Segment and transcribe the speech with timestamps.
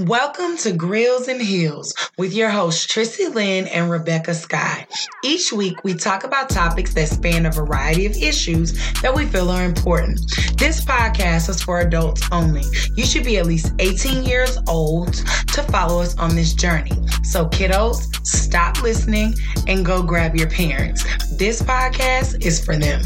[0.00, 4.86] Welcome to Grills and Heels with your hosts Trissy Lynn and Rebecca Sky.
[5.24, 9.48] Each week we talk about topics that span a variety of issues that we feel
[9.48, 10.20] are important.
[10.58, 12.64] This podcast is for adults only.
[12.94, 16.92] You should be at least 18 years old to follow us on this journey.
[17.22, 19.34] So kiddos, stop listening
[19.66, 21.04] and go grab your parents.
[21.38, 23.00] This podcast is for them.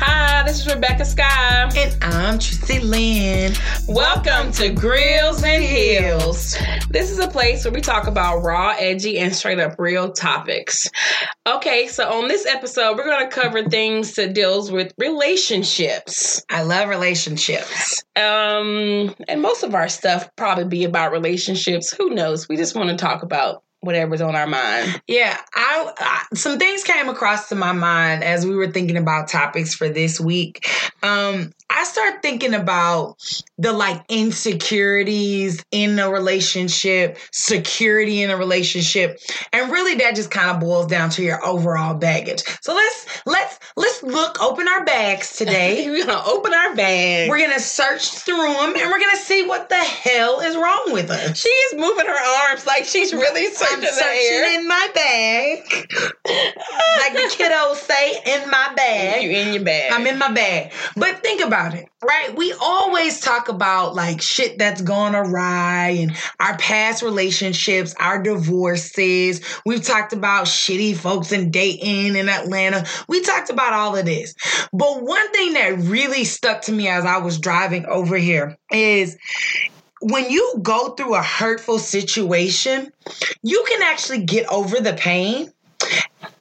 [0.00, 1.68] Hi, this is Rebecca Sky.
[1.76, 3.52] And I'm Trissy Lynn.
[3.88, 6.56] Welcome to Grills and Heels.
[6.88, 10.88] This is a place where we talk about raw, edgy, and straight up real topics.
[11.48, 16.44] Okay, so on this episode, we're going to cover things that deals with relationships.
[16.48, 18.04] I love relationships.
[18.14, 21.92] Um, and most of our stuff probably be about relationships.
[21.92, 22.48] Who knows?
[22.48, 25.00] We just want to talk about whatever's on our mind.
[25.06, 29.28] Yeah, I, I, some things came across to my mind as we were thinking about
[29.28, 30.68] topics for this week.
[31.02, 33.16] Um, I start thinking about
[33.58, 39.20] the like insecurities in a relationship, security in a relationship,
[39.52, 42.42] and really that just kind of boils down to your overall baggage.
[42.62, 45.86] So let's let's let's look, open our bags today.
[45.90, 47.30] we're gonna open our bags.
[47.30, 51.10] We're gonna search through them, and we're gonna see what the hell is wrong with
[51.10, 51.38] us.
[51.38, 55.58] She is moving her arms like she's really I'm searching in my bag,
[56.98, 59.22] like the kiddos say, in my bag.
[59.22, 59.92] You in your bag.
[59.92, 60.72] I'm in my bag.
[60.96, 62.34] But think about it, right?
[62.36, 69.40] We always talk about like shit that's gone awry and our past relationships, our divorces.
[69.66, 72.86] We've talked about shitty folks in Dayton and Atlanta.
[73.08, 74.34] We talked about all of this.
[74.72, 79.16] But one thing that really stuck to me as I was driving over here is
[80.00, 82.92] when you go through a hurtful situation,
[83.42, 85.52] you can actually get over the pain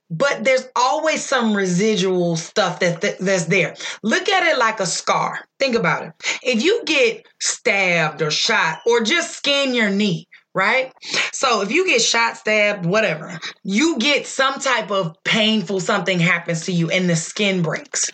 [0.10, 3.76] but there's always some residual stuff that th- that's there.
[4.04, 5.40] Look at it like a scar.
[5.60, 6.14] Think about it.
[6.44, 10.94] If you get stabbed or shot or just skin your knee, right?
[11.34, 16.66] So if you get shot, stabbed, whatever, you get some type of painful something happens
[16.66, 18.10] to you and the skin breaks.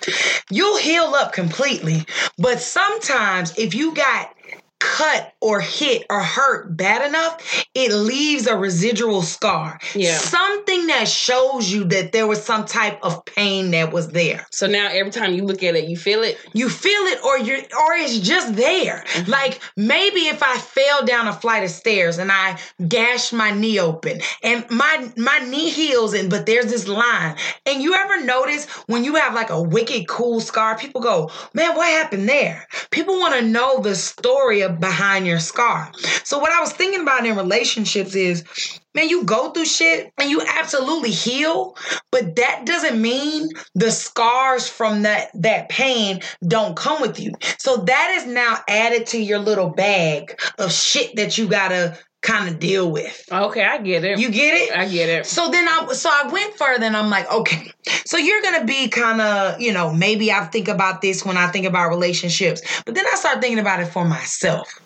[0.49, 2.05] You'll heal up completely,
[2.37, 4.33] but sometimes if you got
[4.83, 9.79] cut or hit or hurt bad enough, it leaves a residual scar.
[9.95, 10.17] Yeah.
[10.17, 14.45] Something that shows you that there was some type of pain that was there.
[14.51, 16.37] So now every time you look at it, you feel it?
[16.53, 19.03] You feel it or you or it's just there.
[19.07, 19.31] Mm-hmm.
[19.31, 23.79] Like maybe if I fell down a flight of stairs and I gashed my knee
[23.79, 27.37] open and my my knee heals and but there's this line.
[27.65, 31.73] And you ever notice when you have like a wicked cool scar, people go, "Man,
[31.75, 35.91] what happened there?" People want to know the story of behind your scar.
[36.23, 38.43] So what I was thinking about in relationships is
[38.95, 41.75] man, you go through shit and you absolutely heal,
[42.11, 47.33] but that doesn't mean the scars from that that pain don't come with you.
[47.57, 52.49] So that is now added to your little bag of shit that you gotta kind
[52.49, 53.25] of deal with.
[53.31, 54.17] Okay, I get it.
[54.17, 54.75] You get it?
[54.75, 55.25] I get it.
[55.27, 57.71] So then I so I went further and I'm like, okay.
[58.05, 61.37] So you're going to be kind of, you know, maybe I think about this when
[61.37, 62.61] I think about relationships.
[62.85, 64.79] But then I start thinking about it for myself.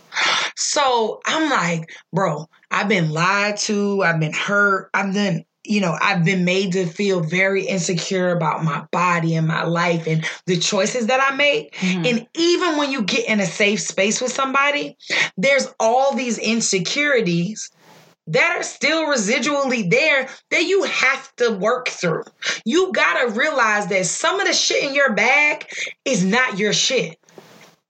[0.55, 5.97] So I'm like, bro, I've been lied to, I've been hurt, I've been you know,
[6.01, 10.57] I've been made to feel very insecure about my body and my life and the
[10.57, 11.75] choices that I make.
[11.75, 12.05] Mm-hmm.
[12.05, 14.97] And even when you get in a safe space with somebody,
[15.38, 17.69] there's all these insecurities
[18.27, 22.23] that are still residually there that you have to work through.
[22.66, 25.66] You gotta realize that some of the shit in your bag
[26.06, 27.17] is not your shit.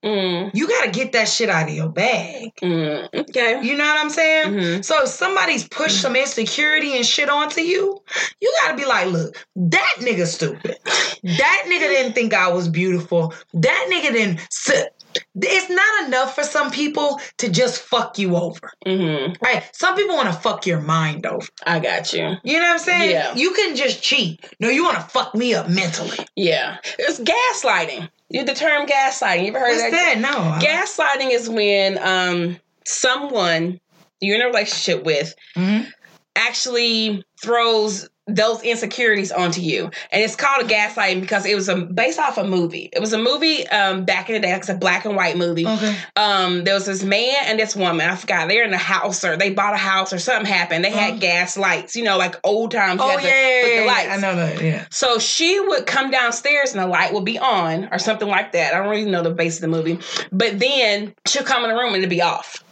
[0.04, 0.50] Mm.
[0.54, 2.52] You got to get that shit out of your bag.
[2.62, 3.08] Mm.
[3.12, 3.62] Okay.
[3.62, 4.52] You know what I'm saying?
[4.52, 4.82] Mm-hmm.
[4.82, 8.00] So if somebody's pushed some insecurity and shit onto you,
[8.40, 10.76] you got to be like, look, that nigga stupid.
[11.24, 13.34] That nigga didn't think I was beautiful.
[13.54, 14.40] That nigga didn't.
[14.50, 14.94] Sit.
[15.40, 18.70] It's not enough for some people to just fuck you over.
[18.86, 19.32] Mm-hmm.
[19.42, 19.64] Right?
[19.72, 21.48] Some people want to fuck your mind over.
[21.66, 22.36] I got you.
[22.44, 23.10] You know what I'm saying?
[23.10, 23.34] Yeah.
[23.34, 24.44] You can just cheat.
[24.60, 26.18] No, you want to fuck me up mentally.
[26.36, 26.76] Yeah.
[26.98, 28.10] It's gaslighting.
[28.30, 29.42] You the term gaslighting.
[29.42, 30.18] You ever heard What's of that?
[30.18, 30.58] No.
[30.66, 33.80] Gaslighting is when um someone
[34.20, 35.88] you're in a relationship with mm-hmm.
[36.36, 39.84] actually throws those insecurities onto you.
[40.12, 42.90] And it's called a gaslighting because it was a based off a movie.
[42.92, 45.66] It was a movie um back in the day, it's a black and white movie.
[45.66, 45.96] Okay.
[46.16, 49.36] Um there was this man and this woman, I forgot, they're in a house or
[49.36, 50.84] they bought a house or something happened.
[50.84, 51.20] They had uh-huh.
[51.20, 53.00] gas lights, you know, like old times.
[53.02, 54.10] Oh, yeah, yeah, the lights.
[54.10, 54.86] I know that, yeah.
[54.90, 58.74] So she would come downstairs and the light would be on or something like that.
[58.74, 59.98] I don't really know the base of the movie.
[60.30, 62.62] But then she'll come in the room and it'd be off.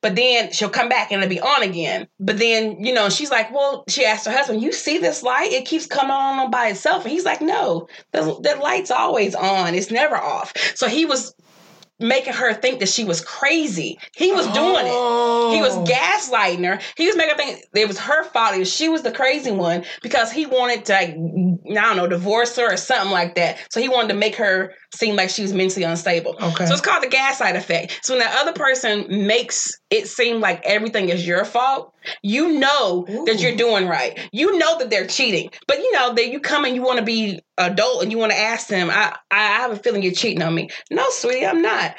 [0.00, 2.08] But then she'll come back and it'll be on again.
[2.20, 5.52] But then, you know, she's like, well, she asked her husband, you see this light?
[5.52, 7.04] It keeps coming on by itself.
[7.04, 9.74] And he's like, no, the, the light's always on.
[9.74, 10.52] It's never off.
[10.74, 11.34] So he was
[12.04, 13.98] making her think that she was crazy.
[14.14, 15.50] He was doing Oh.
[15.50, 15.56] it.
[15.56, 15.84] He was oh.
[15.84, 16.78] gaslighting her.
[16.96, 18.66] He was making her think it was her fault.
[18.66, 21.14] She was the crazy one because he wanted to, like, I
[21.86, 23.58] don't know, divorce her or something like that.
[23.70, 26.36] So he wanted to make her seem like she was mentally unstable.
[26.40, 26.66] Okay.
[26.66, 28.00] So it's called the gaslight effect.
[28.02, 33.04] So when that other person makes it seem like everything is your fault, you know
[33.26, 34.18] that you're doing right.
[34.32, 35.50] You know that they're cheating.
[35.66, 38.32] But you know that you come and you want to be adult and you want
[38.32, 40.70] to ask them, I, I have a feeling you're cheating on me.
[40.90, 41.96] No, sweetie, I'm not.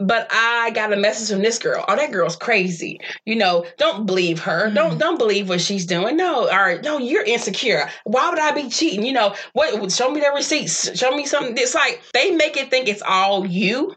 [0.00, 1.84] But I got a message from this girl.
[1.88, 3.00] Oh, that girl's crazy.
[3.24, 4.66] You know, don't believe her.
[4.66, 4.74] Mm-hmm.
[4.74, 6.16] Don't don't believe what she's doing.
[6.16, 7.90] No, or no, you're insecure.
[8.04, 9.04] Why would I be cheating?
[9.04, 10.96] You know, what show me the receipts.
[10.96, 11.56] Show me something.
[11.58, 13.96] It's like they make it think it's all you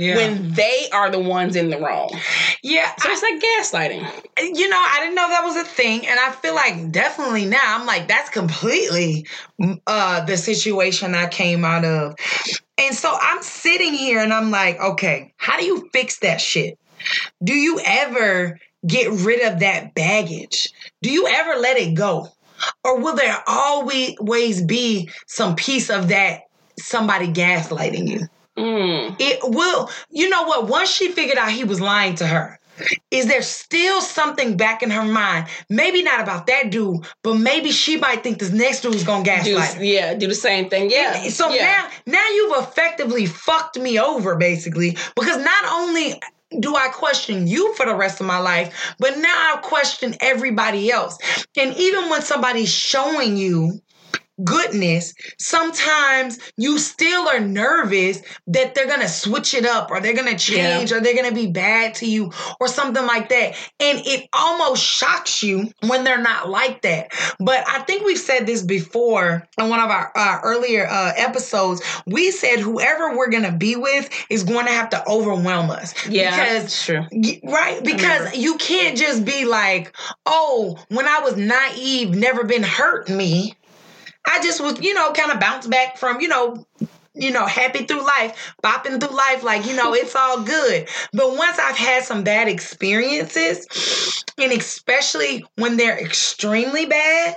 [0.00, 0.16] yeah.
[0.16, 2.10] when they are the ones in the wrong.
[2.62, 4.00] yeah, So it's like gaslighting.
[4.56, 7.60] you know, I didn't know that was a thing, and I feel like definitely now
[7.62, 9.26] I'm like that's completely
[9.86, 12.14] uh the situation I came out of,
[12.78, 16.78] and so I'm sitting here and I'm like, okay, how do you fix that shit?
[17.44, 20.68] Do you ever get rid of that baggage?
[21.02, 22.28] Do you ever let it go,
[22.84, 26.42] or will there always be some piece of that
[26.78, 28.26] somebody gaslighting you?
[28.60, 29.16] Mm.
[29.18, 32.58] it will you know what once she figured out he was lying to her
[33.10, 37.72] is there still something back in her mind maybe not about that dude but maybe
[37.72, 40.90] she might think this next dude's gonna Do, gaslight her yeah, do the same thing.
[40.90, 41.28] Yeah.
[41.28, 41.64] so yeah.
[41.64, 46.20] now now you've effectively fucked me over basically because not only
[46.58, 50.90] do I question you for the rest of my life, but now I question everybody
[50.90, 51.16] else.
[51.56, 53.80] And even when somebody's showing you
[54.44, 60.38] goodness, sometimes you still are nervous that they're gonna switch it up or they're gonna
[60.38, 63.54] change or they're gonna be bad to you or something like that.
[63.78, 67.12] And it almost shocks you when they're not like that.
[67.38, 71.82] But I think we've said this before in one of our uh, earlier uh, episodes.
[72.06, 75.94] We said whoever we're gonna be with is going to have to overwhelm us.
[76.08, 77.04] yeah, Because true.
[77.44, 77.82] Right?
[77.82, 79.94] Because you can't just be like,
[80.26, 83.54] oh, when I was naive, never been hurt me.
[84.26, 86.66] I just was, you know, kind of bounced back from, you know,
[87.20, 90.88] you know, happy through life, bopping through life, like, you know, it's all good.
[91.12, 97.36] But once I've had some bad experiences, and especially when they're extremely bad,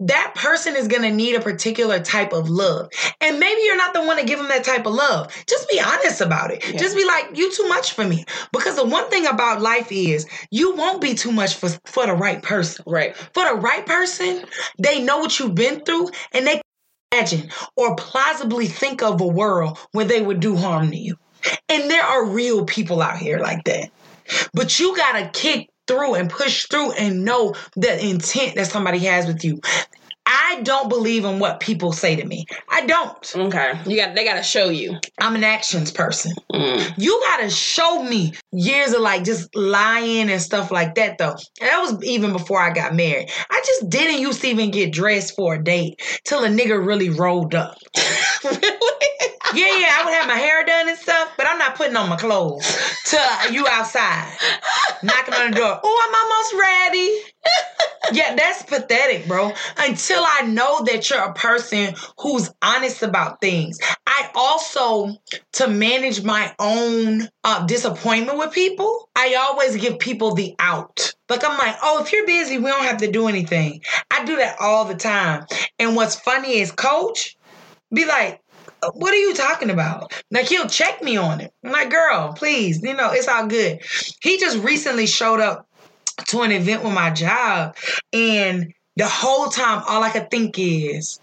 [0.00, 2.88] that person is gonna need a particular type of love.
[3.20, 5.32] And maybe you're not the one to give them that type of love.
[5.46, 6.64] Just be honest about it.
[6.66, 6.78] Yeah.
[6.78, 8.24] Just be like, you too much for me.
[8.52, 12.14] Because the one thing about life is you won't be too much for, for the
[12.14, 12.84] right person.
[12.86, 13.14] Right.
[13.16, 14.44] For the right person,
[14.78, 16.60] they know what you've been through and they
[17.12, 21.16] imagine or plausibly think of a world where they would do harm to you.
[21.68, 23.90] And there are real people out here like that.
[24.52, 29.26] But you gotta kick through and push through and know the intent that somebody has
[29.26, 29.60] with you.
[30.26, 32.46] I don't believe in what people say to me.
[32.68, 33.36] I don't.
[33.36, 33.78] Okay.
[33.86, 34.14] You got.
[34.14, 34.98] They got to show you.
[35.20, 36.32] I'm an actions person.
[36.52, 36.94] Mm.
[36.96, 41.36] You gotta show me years of like just lying and stuff like that though.
[41.60, 43.30] And that was even before I got married.
[43.50, 47.10] I just didn't used to even get dressed for a date till a nigga really
[47.10, 47.76] rolled up.
[48.44, 49.04] really?
[49.54, 52.08] Yeah, yeah, I would have my hair done and stuff, but I'm not putting on
[52.08, 52.64] my clothes
[53.04, 54.36] till you outside.
[55.02, 55.80] Knocking on the door.
[55.82, 57.33] Oh, I'm almost ready.
[58.12, 59.52] Yeah, that's pathetic, bro.
[59.78, 63.78] Until I know that you're a person who's honest about things.
[64.06, 65.16] I also,
[65.54, 71.14] to manage my own uh, disappointment with people, I always give people the out.
[71.28, 73.80] Like, I'm like, oh, if you're busy, we don't have to do anything.
[74.10, 75.46] I do that all the time.
[75.78, 77.36] And what's funny is, coach,
[77.92, 78.40] be like,
[78.92, 80.12] what are you talking about?
[80.30, 81.52] Like he'll check me on it.
[81.64, 83.80] I'm like, girl, please, you know, it's all good.
[84.20, 85.66] He just recently showed up
[86.28, 87.76] to an event with my job,
[88.12, 91.20] and the whole time, all I could think is,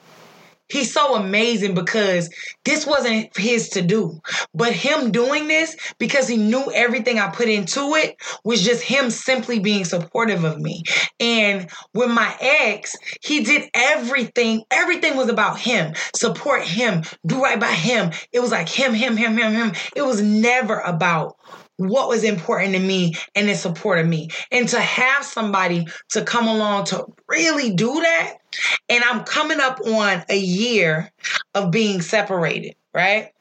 [0.71, 2.29] he's so amazing because
[2.63, 4.21] this wasn't his to do.
[4.53, 9.10] But him doing this because he knew everything I put into it was just him
[9.10, 10.83] simply being supportive of me.
[11.19, 14.63] And with my ex, he did everything.
[14.71, 15.93] Everything was about him.
[16.15, 17.03] Support him.
[17.25, 18.12] Do right by him.
[18.31, 19.74] It was like him, him, him, him, him.
[19.95, 21.38] It was never about
[21.90, 24.30] what was important to me and in support of me.
[24.52, 28.38] And to have somebody to come along to really do that,
[28.90, 31.12] and I'm coming up on a year
[31.54, 33.32] of being separated, right?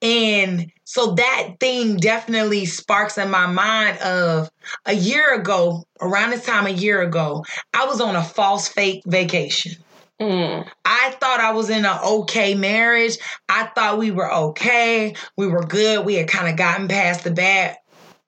[0.00, 4.50] And so that thing definitely sparks in my mind of
[4.86, 9.02] a year ago, around this time a year ago, I was on a false fake
[9.06, 9.76] vacation.
[10.20, 10.68] Mm.
[10.84, 13.18] I thought I was in an okay marriage.
[13.48, 15.14] I thought we were okay.
[15.36, 16.06] We were good.
[16.06, 17.76] We had kind of gotten past the bad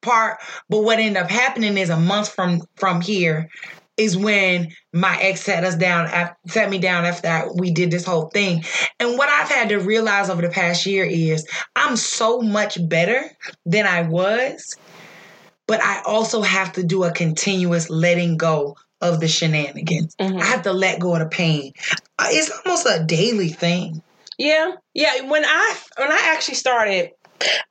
[0.06, 0.38] part.
[0.70, 3.50] But what ended up happening is a month from from here,
[3.96, 6.08] is when my ex sat us down,
[6.46, 8.64] sat me down after we did this whole thing.
[9.00, 13.30] And what I've had to realize over the past year is I'm so much better
[13.64, 14.76] than I was,
[15.66, 20.14] but I also have to do a continuous letting go of the shenanigans.
[20.16, 20.40] Mhm.
[20.40, 21.72] I have to let go of the pain.
[22.18, 24.02] Uh, It's almost a daily thing.
[24.38, 25.22] Yeah, yeah.
[25.22, 27.10] When I when I actually started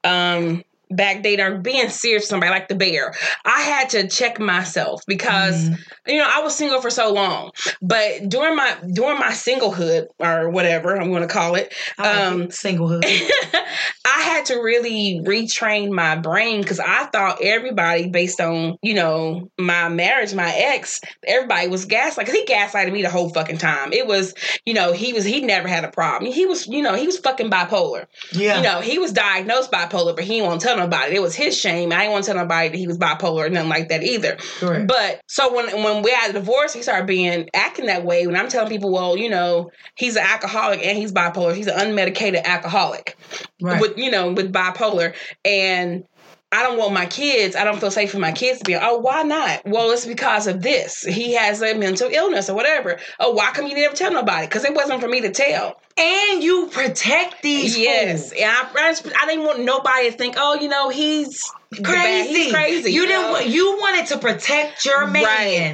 [0.04, 0.63] um
[0.96, 3.14] backdating or being serious with somebody like the bear,
[3.46, 5.78] I had to check myself because Mhm.
[6.08, 7.52] you know I was single for so long.
[7.82, 12.18] But during my during my singlehood or whatever I'm going to call it, I like
[12.34, 12.50] Um, it.
[12.52, 13.04] singlehood.
[14.06, 19.50] I had to really retrain my brain because I thought everybody, based on you know
[19.58, 22.28] my marriage, my ex, everybody was gaslight.
[22.28, 23.92] Because he gaslighted me the whole fucking time.
[23.94, 24.34] It was
[24.66, 26.32] you know he was he never had a problem.
[26.32, 28.06] He was you know he was fucking bipolar.
[28.32, 28.58] Yeah.
[28.58, 31.15] You know he was diagnosed bipolar, but he won't tell nobody.
[31.15, 31.92] It was his shame.
[31.92, 34.38] I didn't want to tell nobody that he was bipolar or nothing like that either.
[34.60, 34.88] Correct.
[34.88, 38.25] But so when when we had a divorce, he started being acting that way.
[38.27, 41.56] When I'm telling people, well, you know, he's an alcoholic and he's bipolar.
[41.56, 43.18] He's an unmedicated alcoholic
[43.62, 43.82] right.
[43.82, 46.04] with you know with bipolar and.
[46.51, 47.54] I don't want my kids.
[47.58, 48.75] I don't feel safe for my kids to be.
[48.75, 49.63] Oh, why not?
[49.65, 51.01] Well, it's because of this.
[51.01, 52.98] He has a mental illness or whatever.
[53.20, 54.46] Oh, why come you never tell nobody?
[54.46, 55.82] Because it wasn't for me to tell.
[55.98, 58.42] And you protect these yes, fools.
[58.42, 61.42] I, I, just- I didn't want nobody to think, oh, you know, he's
[61.84, 62.34] crazy.
[62.34, 62.92] He's crazy.
[62.92, 63.22] You didn't.
[63.22, 63.32] know?
[63.32, 65.24] want You wanted to protect your man.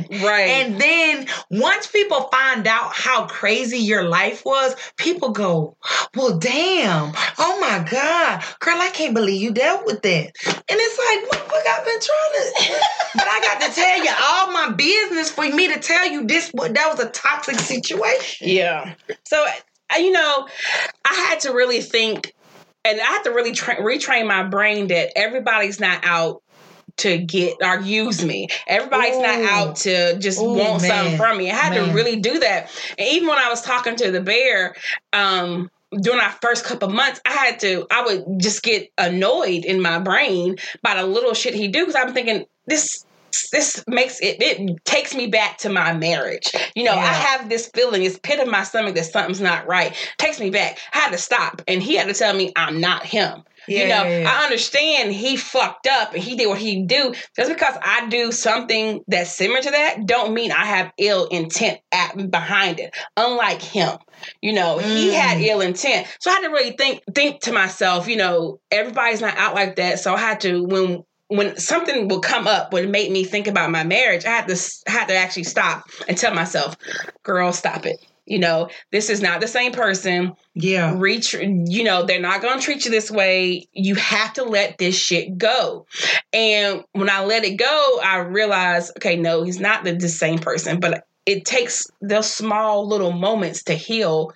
[0.10, 0.48] Right, right.
[0.50, 5.76] And then once people find out how crazy your life was, people go,
[6.16, 7.14] "Well, damn!
[7.38, 11.50] Oh my god, girl, I can't believe you dealt with that." And it's like, what,
[11.50, 12.84] motherfucker, I've been trying to,
[13.16, 16.52] but I got to tell you all my business for me to tell you this.
[16.54, 18.50] But that was a toxic situation.
[18.50, 18.94] Yeah.
[19.26, 19.46] So,
[19.98, 20.48] you know,
[21.06, 22.34] I had to really think,
[22.86, 26.42] and I had to really tra- retrain my brain that everybody's not out
[26.98, 28.48] to get or use me.
[28.68, 31.50] Everybody's not out to just Ooh, want something from me.
[31.50, 31.90] I had Man.
[31.90, 32.70] to really do that.
[32.98, 34.76] And even when I was talking to the bear,
[35.14, 35.70] um,
[36.00, 40.00] during our first couple months, I had to, I would just get annoyed in my
[40.00, 43.06] brain by the little shit he do because I'm thinking this.
[43.52, 46.52] This makes it, it takes me back to my marriage.
[46.76, 49.96] You know, I have this feeling, this pit in my stomach that something's not right.
[50.18, 50.78] Takes me back.
[50.94, 51.62] I had to stop.
[51.68, 53.44] And he had to tell me I'm not him.
[53.68, 54.30] you know, Yeah, yeah, yeah.
[54.40, 57.14] I understand he fucked up and he did what he do.
[57.36, 61.80] Just because I do something that's similar to that, don't mean I have ill intent
[61.92, 62.96] at behind it.
[63.18, 63.98] Unlike him,
[64.42, 65.14] you know, he Mm.
[65.14, 66.08] had ill intent.
[66.20, 69.76] So I had to really think think to myself, you know, everybody's not out like
[69.78, 70.00] that.
[70.00, 73.72] So I had to when when something would come up would make me think about
[73.72, 76.76] my marriage, I had to had to actually stop and tell myself,
[77.24, 80.94] "Girl, stop it." You know, this is not the same person Yeah.
[80.98, 84.78] reach you know they're not going to treat you this way you have to let
[84.78, 85.86] this shit go
[86.32, 90.40] and when i let it go i realized okay no he's not the, the same
[90.40, 94.32] person but it takes those small little moments to heal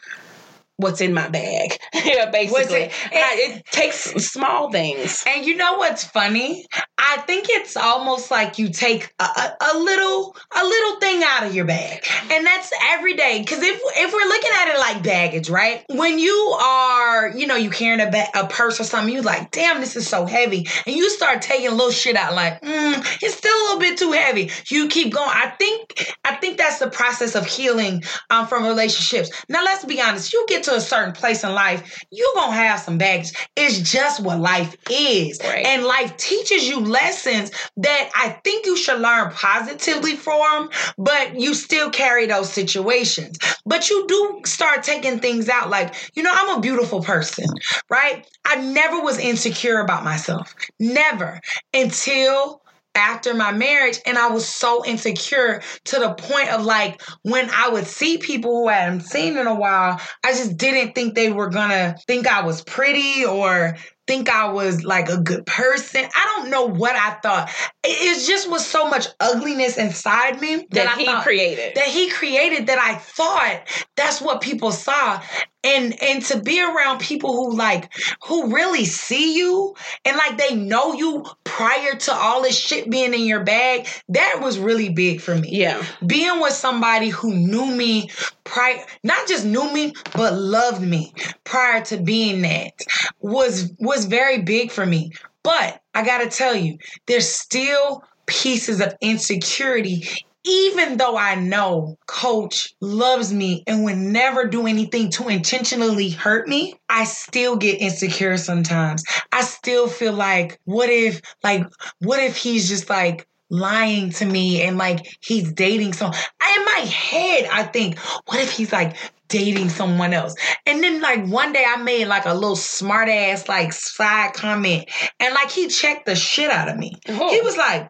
[0.77, 4.00] what's in my bag yeah basically it- I- it takes
[4.32, 6.65] small things And you know what's funny?
[6.98, 11.44] I think it's almost like you take a, a, a little a little thing out
[11.44, 13.39] of your bag, and that's every day.
[13.41, 15.84] Because if if we're looking at it like baggage, right?
[15.89, 19.51] When you are, you know, you carrying a ba- a purse or something, you like,
[19.51, 23.36] damn, this is so heavy, and you start taking little shit out, like, mm, it's
[23.36, 24.51] still a little bit too heavy.
[24.70, 25.29] You keep going.
[25.32, 29.29] I think I think that's the process of healing um, from relationships.
[29.50, 30.34] Now, let's be honest.
[30.34, 33.31] You get to a certain place in life, you're gonna have some baggage.
[33.55, 35.39] It's just what life is.
[35.43, 35.65] Right.
[35.65, 41.53] And life teaches you lessons that I think you should learn positively from, but you
[41.53, 43.38] still carry those situations.
[43.65, 47.45] But you do start taking things out like, you know, I'm a beautiful person,
[47.89, 48.27] right?
[48.45, 50.53] I never was insecure about myself.
[50.79, 51.39] Never
[51.74, 52.62] until
[52.95, 57.69] after my marriage and I was so insecure to the point of like when I
[57.69, 61.31] would see people who I hadn't seen in a while, I just didn't think they
[61.31, 63.75] were gonna think I was pretty or
[64.07, 66.05] think I was like a good person.
[66.15, 67.49] I don't know what I thought.
[67.83, 71.87] It, it just was so much ugliness inside me that, that I he created that
[71.87, 73.61] he created that I thought
[73.95, 75.21] that's what people saw.
[75.65, 77.91] And and to be around people who like
[78.24, 83.13] who really see you and like they know you prior to all this shit being
[83.13, 85.50] in your bag, that was really big for me.
[85.51, 85.84] Yeah.
[86.05, 88.12] Being with somebody who knew me
[88.43, 92.74] prior not just knew me but loved me prior to being that
[93.19, 95.12] was was very big for me.
[95.43, 100.07] But i gotta tell you there's still pieces of insecurity
[100.45, 106.47] even though I know coach loves me and would never do anything to intentionally hurt
[106.47, 109.03] me, I still get insecure sometimes.
[109.31, 111.67] I still feel like, what if, like,
[111.99, 116.79] what if he's just like, lying to me and like he's dating some in my
[116.79, 118.95] head I think what if he's like
[119.27, 120.33] dating someone else
[120.65, 124.89] and then like one day I made like a little smart ass like side comment
[125.19, 127.29] and like he checked the shit out of me Oh.
[127.29, 127.87] he was like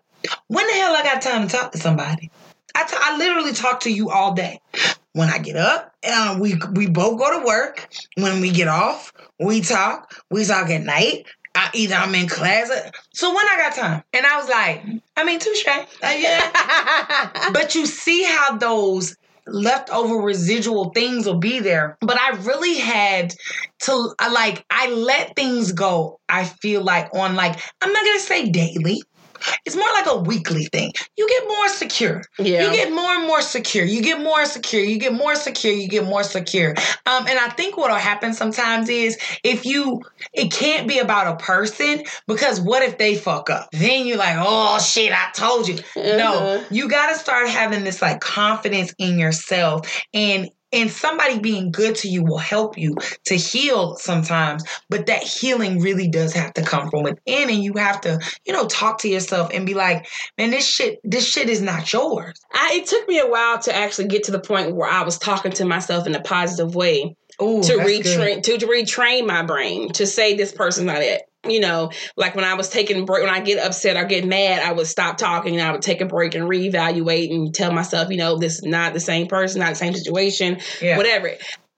[0.48, 2.30] when the hell I got time to talk to somebody
[2.76, 4.60] I t- I literally talk to you all day
[5.16, 7.88] when I get up, uh, we we both go to work.
[8.18, 10.14] When we get off, we talk.
[10.30, 11.26] We talk at night.
[11.56, 12.70] I, either I'm in class.
[12.70, 14.84] or- So when I got time, and I was like,
[15.16, 15.66] I mean, touche.
[15.68, 17.50] Uh, yeah.
[17.54, 19.16] but you see how those
[19.48, 21.98] leftover residual things will be there.
[22.02, 23.34] But I really had
[23.84, 26.20] to like I let things go.
[26.28, 29.02] I feel like on like I'm not gonna say daily.
[29.66, 30.92] It's more like a weekly thing.
[31.18, 32.24] You get more secure.
[32.40, 32.66] yeah.
[32.66, 33.86] You get more and more secure.
[33.86, 34.82] You get more secure.
[34.84, 35.74] You get more secure.
[35.74, 36.72] You get more secure.
[37.06, 40.02] Um, and I think what'll happen sometimes is if you,
[40.34, 43.70] it can't be about a person because what if they fuck up?
[43.72, 45.76] Then you're like, oh shit, I told you.
[45.96, 46.64] No, Uh-huh.
[46.72, 50.50] you got to start having this like confidence in yourself and.
[50.76, 55.80] And somebody being good to you will help you to heal sometimes, but that healing
[55.80, 59.10] really does have to come from within, and you have to, you know, talk to
[59.10, 63.08] yourself and be like, "Man, this shit, this shit is not yours." I, it took
[63.08, 66.08] me a while to actually get to the point where I was talking to myself
[66.08, 67.86] in a positive way Ooh, to good.
[67.86, 71.24] retrain to, to retrain my brain to say this person's not it.
[71.48, 74.62] You know, like when I was taking break, when I get upset or get mad,
[74.62, 78.10] I would stop talking and I would take a break and reevaluate and tell myself,
[78.10, 80.98] you know, this is not the same person, not the same situation, Yeah.
[80.98, 81.32] whatever.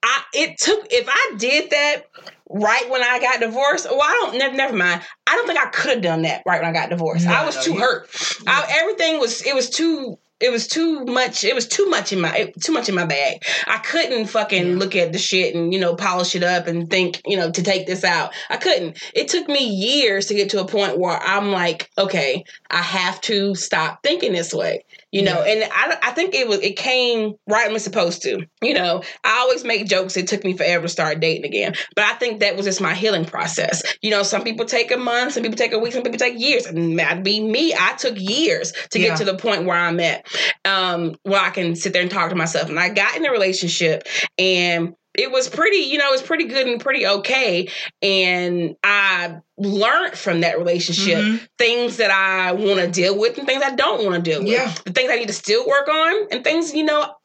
[0.03, 2.03] I it took if I did that
[2.49, 3.85] right when I got divorced.
[3.89, 5.01] Well, I don't never, never mind.
[5.25, 7.25] I don't think I could have done that right when I got divorced.
[7.25, 8.09] No, I was no, too hurt.
[8.45, 12.21] I, everything was it was too it was too much it was too much in
[12.21, 13.43] my too much in my bag.
[13.65, 14.75] I couldn't fucking Yeah.
[14.77, 17.63] look at the shit and you know polish it up and think you know to
[17.63, 18.33] take this out.
[18.49, 19.01] I couldn't.
[19.13, 23.19] It took me years to get to a point where i'm like okay i have
[23.21, 27.33] to stop thinking this way you know and I, I think it was it came
[27.47, 29.03] right when it's supposed to you know.
[29.23, 32.41] I always make jokes it took me forever to start dating again but i think
[32.41, 33.81] that was just my healing process.
[34.01, 36.39] You know some people take a month some people take a week some people take
[36.39, 36.65] years.
[36.65, 39.09] And that'd be me i took years to Yeah.
[39.09, 40.25] get to the point where i'm at
[40.65, 42.69] um where i can sit there and talk to myself.
[42.69, 44.03] And i got in a relationship
[44.37, 47.69] and it was pretty, you know, it was pretty good and pretty okay.
[48.01, 51.47] And I learned from that relationship Mhm.
[51.57, 54.49] things that I want to deal with and things I don't want to deal with.
[54.51, 54.71] Yeah.
[54.85, 57.15] The things I need to still work on and things, you know,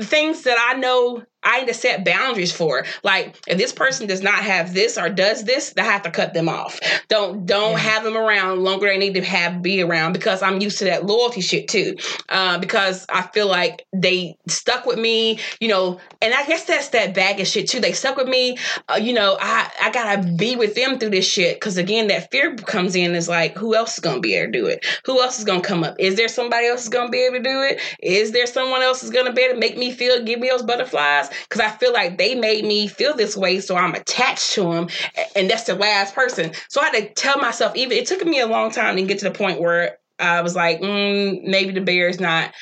[0.00, 2.84] things that I know I need to set boundaries for.
[3.02, 6.34] Like if this person does not have this or does this, I have to cut
[6.34, 6.78] them off.
[7.08, 7.78] Don't don't Yeah.
[7.78, 10.84] have them around longer than they need to have be around because I'm used to
[10.84, 11.96] that loyalty shit too.
[12.28, 16.88] Uh, because I feel like they stuck with me, you know, and I guess that's
[16.90, 17.80] that baggage shit too.
[17.80, 18.58] They stuck with me,
[18.88, 19.36] uh, you know.
[19.40, 23.14] I I gotta be with them through this shit because again, that fear comes in.
[23.14, 24.84] Is like, who else is gonna be able to do it?
[25.06, 25.96] Who else is gonna come up?
[25.98, 27.80] Is there somebody else is gonna be able to do it?
[28.02, 30.62] Is there someone else is gonna be able to make me feel, give me those
[30.62, 31.30] butterflies?
[31.42, 34.88] Because I feel like they made me feel this way, so I'm attached to them,
[35.36, 36.52] and that's the last person.
[36.68, 37.76] So I had to tell myself.
[37.76, 40.56] Even it took me a long time to get to the point where I was
[40.56, 42.52] like, mm, maybe the bear is not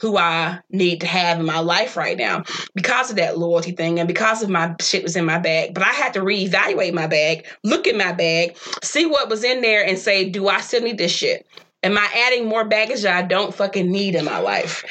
[0.00, 3.98] who I need to have in my life right now because of that loyalty thing
[3.98, 5.74] and because of my shit was in my bag.
[5.74, 9.60] But I had to reevaluate my bag, look at my bag, see what was in
[9.60, 11.46] there, and say, do I still need this shit?
[11.82, 14.84] Am I adding more baggage that I don't fucking need in my life?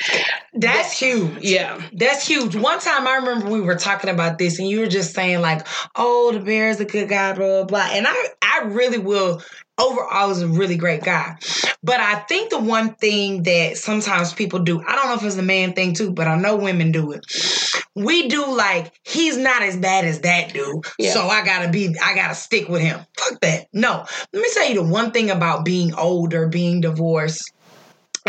[0.54, 1.38] That's huge.
[1.42, 1.80] Yeah.
[1.94, 2.56] That's huge.
[2.56, 5.68] One time I remember we were talking about this and you were just saying like,
[5.96, 7.90] oh, the bear is a good guy, blah, blah, blah.
[7.92, 9.42] And I, I really will,
[9.80, 11.38] overall is a really great guy.
[11.82, 15.38] But I think the one thing that sometimes people do, I don't know if it's
[15.38, 17.26] a man thing too, but I know women do it.
[17.96, 20.86] We do like, he's not as bad as that dude.
[20.98, 21.12] Yeah.
[21.12, 23.00] So I gotta be, I gotta stick with him.
[23.18, 23.68] Fuck that.
[23.74, 24.06] No.
[24.34, 27.52] Let me tell you the one thing about being older, being divorced,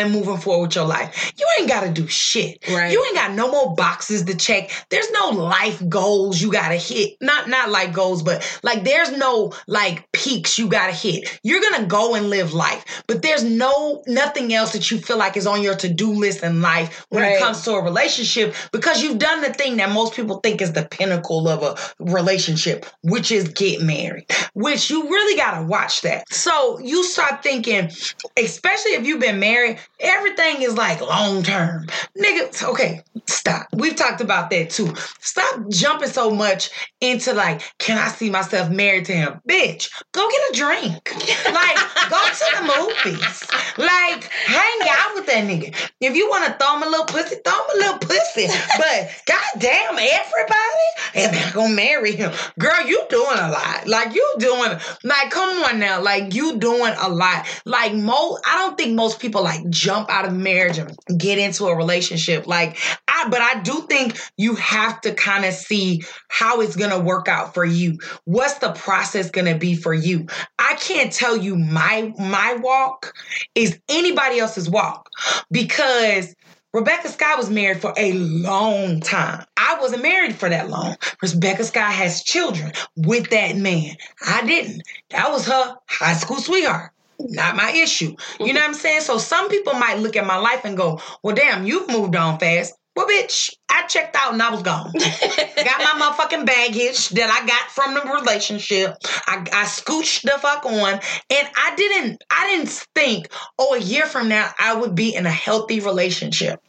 [0.00, 1.32] and moving forward with your life.
[1.38, 2.58] You ain't got to do shit.
[2.68, 2.90] Right.
[2.92, 4.70] You ain't got no more boxes to check.
[4.90, 7.16] There's no life goals you got to hit.
[7.20, 11.40] Not not life goals, but like there's no like peaks you got to hit.
[11.42, 15.18] You're going to go and live life, but there's no nothing else that you feel
[15.18, 17.36] like is on your to-do list in life when Right.
[17.36, 20.72] it comes to a relationship because you've done the thing that most people think is
[20.72, 24.26] the pinnacle of a relationship, which is get married.
[24.54, 26.32] Which you really got to watch that.
[26.32, 27.90] So you start thinking,
[28.36, 31.86] especially if you've been married, everything is like long term.
[32.18, 33.66] Nigga, okay, stop.
[33.74, 34.94] We've talked about that too.
[35.20, 39.40] Stop jumping so much into like, can I see myself married to him?
[39.48, 41.14] Bitch, go get a drink.
[41.52, 41.76] like,
[42.10, 43.44] go to the movies.
[43.78, 45.74] Like, hang out with that nigga.
[46.00, 48.46] If you want to throw him a little pussy, throw him a little pussy.
[48.76, 50.80] But goddamn, everybody
[51.14, 52.32] am I gonna marry him?
[52.58, 53.86] Girl, you doing a lot.
[53.86, 54.72] Like you doing
[55.04, 56.00] like come on now.
[56.00, 57.46] Like you doing a lot.
[57.64, 61.66] Like most I don't think most people like jump out of marriage and get into
[61.66, 62.46] a relationship.
[62.46, 62.78] Like
[63.08, 67.28] I but I do think you have to kind of see how it's gonna work
[67.28, 67.98] out for you.
[68.24, 70.26] What's the process gonna be for you?
[70.58, 73.14] I can't tell you my my walk
[73.54, 75.08] is anybody else's walk
[75.50, 76.34] because
[76.72, 79.44] Rebecca Sky was married for a long time.
[79.56, 80.96] I wasn't married for that long.
[81.20, 83.96] Rebecca Sky has children with that man.
[84.24, 84.82] I didn't.
[85.10, 86.92] That was her high school sweetheart.
[87.28, 88.06] Not my issue.
[88.06, 88.46] You mm-hmm.
[88.46, 89.02] know what I'm saying?
[89.02, 92.38] So some people might look at my life and go, well, damn, you've moved on
[92.38, 92.74] fast.
[92.96, 94.92] Well, bitch, I checked out and I was gone.
[94.92, 98.96] got my motherfucking baggage that I got from the relationship.
[99.26, 102.22] I, I scooched the fuck on, and I didn't.
[102.30, 103.28] I didn't think,
[103.58, 106.60] oh, a year from now I would be in a healthy relationship.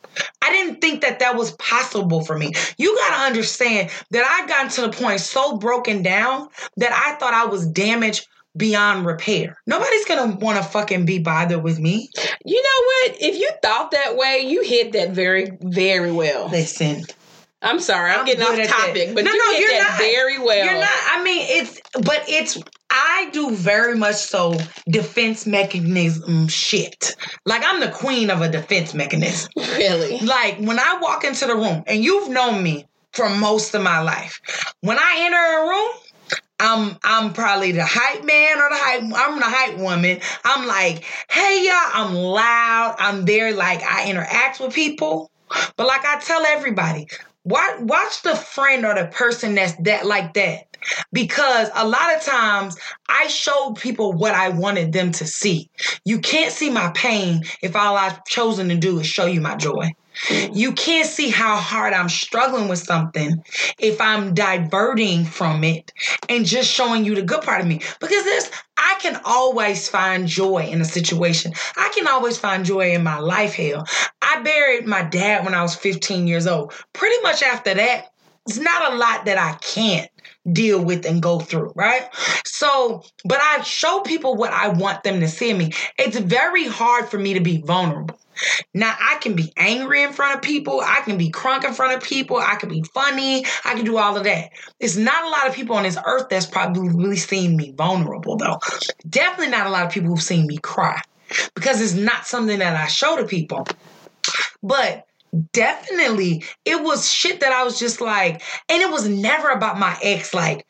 [0.41, 2.53] I didn't think that that was possible for me.
[2.77, 7.15] You got to understand that I gotten to the point so broken down that I
[7.17, 9.57] thought I was damaged beyond repair.
[9.65, 12.09] Nobody's gonna want to fucking be bothered with me.
[12.45, 13.21] You know what?
[13.21, 16.49] If you thought that way, you hit that very, very well.
[16.49, 17.05] Listen.
[17.63, 19.15] I'm sorry, I'm, I'm getting off topic, that.
[19.15, 19.99] but no, you no, hit you're that not.
[19.99, 20.65] very well.
[20.65, 20.89] You're not.
[20.89, 22.57] I mean, it's, but it's.
[22.89, 24.57] I do very much so
[24.89, 27.15] defense mechanism shit.
[27.45, 29.51] Like I'm the queen of a defense mechanism.
[29.77, 30.19] Really?
[30.19, 34.01] Like when I walk into the room, and you've known me for most of my
[34.01, 34.41] life.
[34.81, 35.89] When I enter a room,
[36.61, 40.19] I'm I'm probably the hype man or the hype I'm the hype woman.
[40.45, 42.95] I'm like, hey y'all, I'm loud.
[42.99, 45.31] I'm there like I interact with people.
[45.75, 47.07] But like I tell everybody,
[47.43, 50.67] watch watch the friend or the person that's that like that.
[51.11, 52.77] Because a lot of times
[53.09, 55.69] I showed people what I wanted them to see.
[56.05, 59.55] You can't see my pain if all I've chosen to do is show you my
[59.55, 59.91] joy.
[60.51, 63.43] You can't see how hard I'm struggling with something
[63.79, 65.91] if I'm diverting from it
[66.29, 67.81] and just showing you the good part of me.
[67.99, 71.53] Because this, I can always find joy in a situation.
[71.77, 73.85] I can always find joy in my life, hell.
[74.21, 76.73] I buried my dad when I was 15 years old.
[76.93, 78.11] Pretty much after that,
[78.47, 80.09] it's not a lot that I can't
[80.51, 82.09] deal with and go through, right?
[82.45, 85.71] So, but I show people what I want them to see in me.
[85.97, 88.19] It's very hard for me to be vulnerable.
[88.73, 90.81] Now I can be angry in front of people.
[90.83, 92.37] I can be crunk in front of people.
[92.37, 93.45] I can be funny.
[93.65, 94.51] I can do all of that.
[94.79, 98.37] It's not a lot of people on this earth that's probably really seen me vulnerable
[98.37, 98.59] though.
[99.09, 101.01] Definitely not a lot of people who've seen me cry
[101.55, 103.67] because it's not something that I show to people.
[104.63, 105.05] But
[105.53, 109.97] definitely it was shit that I was just like, and it was never about my
[110.01, 110.67] ex, like,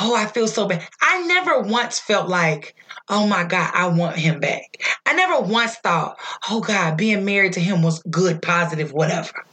[0.00, 0.86] oh, I feel so bad.
[1.00, 2.76] I never once felt like,
[3.08, 4.82] oh my God, I want him back.
[5.06, 6.18] I never once thought,
[6.50, 9.44] oh God, being married to him was good, positive, whatever.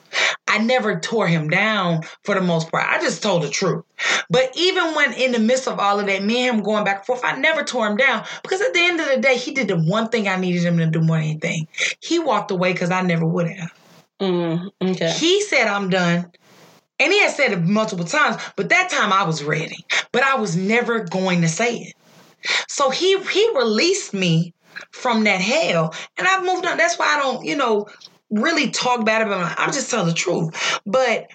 [0.48, 2.86] I never tore him down for the most part.
[2.86, 3.86] I just told the truth.
[4.30, 6.98] But even when in the midst of all of that, me and him going back
[6.98, 9.52] and forth, I never tore him down because at the end of the day, he
[9.52, 11.68] did the one thing I needed him to do more than anything.
[12.02, 13.72] He walked away because I never would have.
[14.20, 15.12] Mm, okay.
[15.12, 16.32] He said, I'm done.
[17.00, 19.86] And he had said it multiple times, but that time I was ready.
[20.12, 21.94] But I was never going to say it.
[22.68, 24.54] So he he released me
[24.92, 26.78] from that hell, and I've moved on.
[26.78, 27.88] That's why I don't, you know,
[28.30, 29.56] really talk bad about him.
[29.58, 30.80] I'm just telling the truth.
[30.86, 31.28] But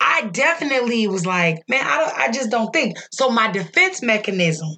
[0.00, 2.96] I definitely was like, man, I I just don't think.
[3.10, 4.76] So my defense mechanism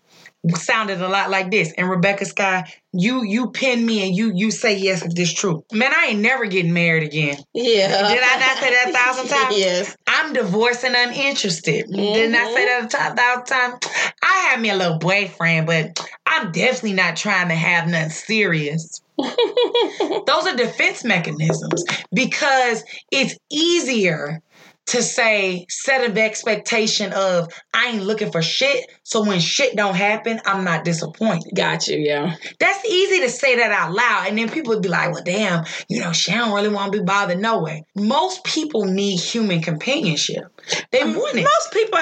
[0.55, 1.73] sounded a lot like this.
[1.77, 5.65] And Rebecca Sky, you you pin me and you you say yes if this true.
[5.73, 7.39] Man, I ain't never getting married again.
[7.55, 7.89] Yeah.
[8.09, 9.59] Did I not say that a thousand times?
[9.59, 9.97] yes.
[10.07, 11.87] I'm divorced and uninterested.
[11.87, 11.97] Mm-hmm.
[11.97, 14.13] Didn't I say that a thousand times?
[14.23, 19.03] I have me a little boyfriend, but I'm definitely not trying to have nothing serious.
[19.19, 24.43] Those are defense mechanisms because it's easier
[24.87, 28.91] to say set of expectation of I ain't looking for shit.
[29.03, 31.53] So when shit don't happen, I'm not disappointed.
[31.55, 32.37] Got you, yeah.
[32.61, 34.29] That's easy to say that out loud.
[34.29, 36.99] And then people would be like, well, damn, you know, she don't really want to
[36.99, 37.39] be bothered.
[37.39, 37.85] No way.
[37.95, 40.45] Most people need human companionship.
[40.93, 41.43] They um, want it.
[41.43, 41.99] Most people,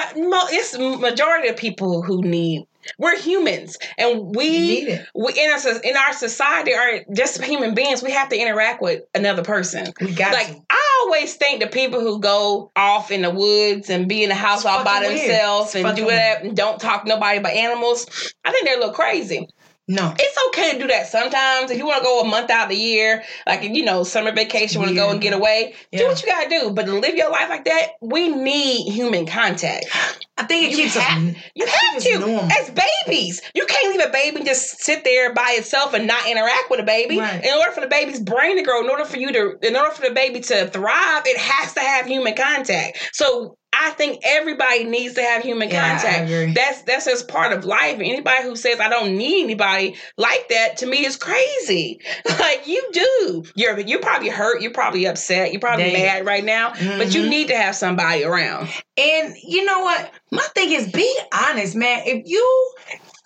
[0.51, 2.67] it's majority of people who need
[2.99, 8.03] we're humans, and we we in our in our society are just human beings.
[8.03, 9.91] We have to interact with another person.
[9.99, 10.61] We got like to.
[10.69, 14.35] I always think the people who go off in the woods and be in the
[14.35, 18.33] house it's all by themselves and do that and don't talk to nobody but animals.
[18.43, 19.47] I think they're a little crazy.
[19.87, 20.13] No.
[20.17, 21.69] It's okay to do that sometimes.
[21.69, 24.31] If you want to go a month out of the year, like you know, summer
[24.31, 26.71] vacation, want to go and get away, do what you gotta do.
[26.71, 29.85] But to live your life like that, we need human contact.
[30.37, 31.35] I think it You keeps have- us.
[31.53, 32.19] You have to.
[32.19, 32.49] normal.
[32.51, 32.71] As
[33.05, 36.79] babies, you can't leave a baby just sit there by itself and not interact with
[36.79, 37.19] a baby.
[37.19, 37.43] Right.
[37.45, 39.91] In order for the baby's brain to grow, in order for you to, in order
[39.91, 43.11] for the baby to thrive, it has to have human contact.
[43.13, 46.55] So I think everybody needs to have human Yeah, contact.
[46.55, 47.99] That's that's just part of life.
[47.99, 51.99] Anybody who says I don't need anybody like that to me is crazy.
[52.39, 53.43] Like you do.
[53.55, 54.61] You're you're probably hurt.
[54.61, 55.51] You're probably upset.
[55.51, 55.93] You're probably Dang.
[55.93, 56.73] mad right now.
[56.97, 57.29] But you Mhm.
[57.29, 58.69] need to have somebody around.
[58.97, 60.11] And you know what?
[60.31, 62.03] My thing is be honest, man.
[62.05, 62.73] If you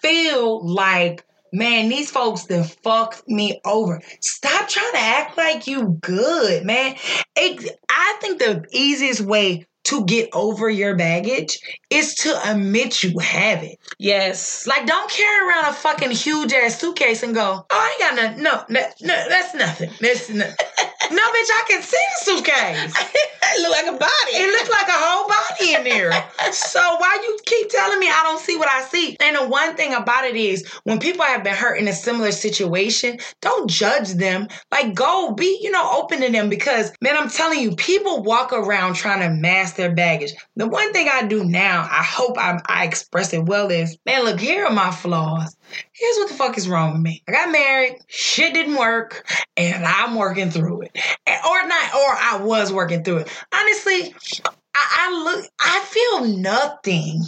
[0.02, 5.98] feel like, man, these folks that fucked me over, stop trying to act like you
[6.02, 6.96] good, man.
[7.36, 13.18] It, I think the easiest way to get over your baggage is to admit you
[13.18, 13.80] have it.
[13.98, 14.68] Yes.
[14.68, 18.16] Like, don't carry around a fucking huge ass suitcase and go, oh, I ain't got
[18.16, 18.44] nothing.
[18.44, 19.90] No, that, no, that's nothing.
[20.00, 20.52] That's no,
[21.12, 22.94] no, bitch, I can see the suitcase.
[23.44, 24.32] it look like a body.
[24.32, 26.12] It looked like a whole body in there.
[26.52, 29.18] so why you keep telling me I don't see what I see?
[29.20, 32.32] And the one thing about it is when people have been hurt in a similar
[32.32, 34.48] situation, don't judge them.
[34.72, 38.54] Like go be, you know, open to them because man, I'm telling you, people walk
[38.54, 40.34] around trying to mask their baggage.
[40.56, 44.24] The one thing I do now, I hope I, I express it well is, man,
[44.26, 45.56] look, here are my flaws.
[45.94, 47.24] Here's what the fuck is wrong with me.
[47.28, 49.26] I got married, shit didn't work,
[49.58, 50.98] and I'm working through it.
[51.28, 53.46] Or not, or I was working through it.
[53.54, 54.14] Honestly,
[54.46, 57.24] I, I look, I feel nothing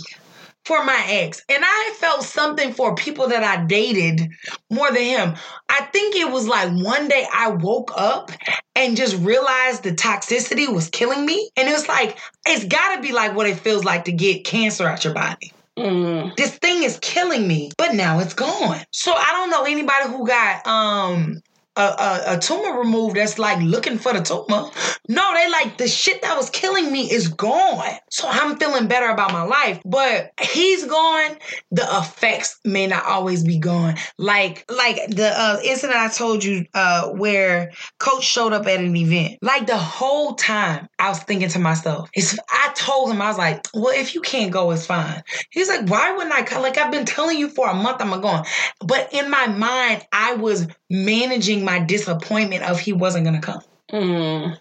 [0.65, 4.29] for my ex, and I felt something for people that I dated
[4.69, 5.35] more than him.
[5.69, 8.31] I think it was like one day I woke up
[8.75, 13.01] and just realized the toxicity was killing me, and it was like it's got to
[13.01, 15.51] be like what it feels like to get cancer out your body.
[15.81, 16.35] Mm.
[16.35, 18.81] This thing is killing me, but now it's gone.
[18.91, 21.41] So I don't know anybody who got um
[21.75, 24.69] a, a, a tumor removed that's like looking for the tumor.
[25.07, 27.97] No, they like the shit that was killing me is gone.
[28.09, 29.81] So I'm feeling better about my life.
[29.85, 31.37] But he's gone.
[31.71, 33.95] The effects may not always be gone.
[34.17, 38.95] Like like the uh, incident I told you uh, where coach showed up at an
[38.95, 39.39] event.
[39.41, 43.37] Like the whole time I was thinking to myself, it's, I told him, I was
[43.37, 45.23] like, well, if you can't go, it's fine.
[45.49, 46.61] He's like, why wouldn't I come?
[46.61, 48.43] Like I've been telling you for a month I'm going.
[48.79, 53.61] But in my mind, I was managing my disappointment of he wasn't gonna come.
[53.91, 54.57] Mm.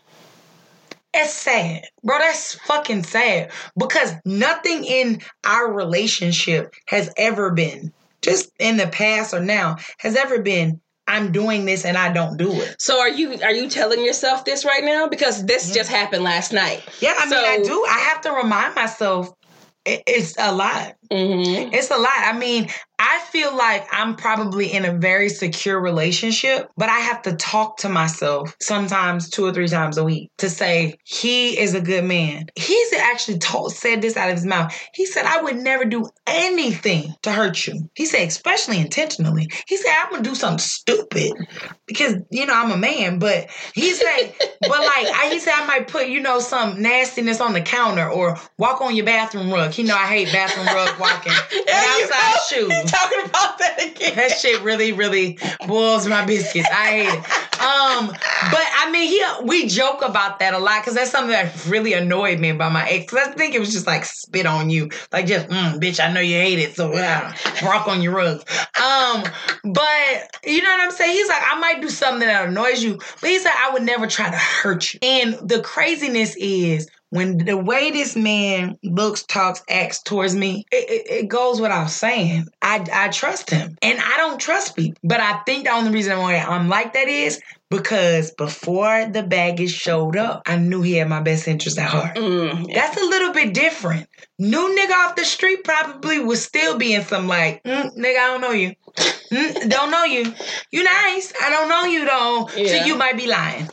[1.13, 2.19] It's sad, bro.
[2.19, 9.35] That's fucking sad because nothing in our relationship has ever been, just in the past
[9.35, 10.81] or now, has ever been.
[11.09, 12.81] I'm doing this and I don't do it.
[12.81, 15.09] So are you are you telling yourself this right now?
[15.09, 15.75] Because this Yeah.
[15.75, 16.85] just happened last night.
[17.01, 17.85] Yeah, I mean, I do.
[17.89, 19.33] I have to remind myself
[19.85, 20.95] it- it's a lot.
[21.11, 21.75] Mm-hmm.
[21.75, 22.13] It's a lot.
[22.17, 22.69] I mean,
[23.01, 27.79] I feel like I'm probably in a very secure relationship, but I have to talk
[27.79, 32.05] to myself sometimes two or three times a week to say he is a good
[32.05, 32.47] man.
[32.57, 34.79] He's actually told said this out of his mouth.
[34.93, 37.89] He said I would never do anything to hurt you.
[37.95, 39.49] He said especially intentionally.
[39.67, 41.33] He said I'm gonna do something stupid
[41.87, 45.67] because you know I'm a man, but he said but like I, he said I
[45.67, 49.79] might put you know some nastiness on the counter or walk on your bathroom rug.
[49.79, 51.33] You know I hate bathroom rug walking.
[51.53, 52.91] and outside shoes.
[52.91, 54.17] talking about that again.
[54.17, 56.69] That shit really, really boils my biscuits.
[56.71, 57.25] I hate it.
[57.61, 61.67] Um, but I mean, he we joke about that a lot because that's something that
[61.67, 63.11] really annoyed me about my ex.
[63.13, 66.01] 'Cause I think it was just like spit on you, like just mm, bitch.
[66.03, 67.33] I know you hate it, so uh,
[67.63, 68.45] rock on your rugs.
[68.83, 69.25] Um,
[69.65, 71.13] but you know what I'm saying?
[71.15, 74.07] He's like, I might do something that annoys you, but he said I would never
[74.07, 75.01] try to hurt you.
[75.03, 80.91] And the craziness is when the way this man looks, talks, acts towards me, it,
[80.91, 82.47] it, it goes without saying.
[82.63, 83.77] I, I trust him.
[83.83, 84.99] And I don't trust people.
[85.03, 89.73] But I think the only reason why I'm like that is because before the baggage
[89.73, 92.17] showed up, I knew he had my best interest at heart.
[92.17, 92.73] Mm.
[92.75, 94.09] That's a little bit different.
[94.39, 98.27] New nigga off the street probably would still be in some like, mm, nigga, I
[98.29, 98.75] don't know you.
[99.33, 100.33] Mm, don't know you.
[100.73, 101.33] You nice.
[101.41, 102.49] I don't know you though.
[102.53, 103.69] So you might be lying.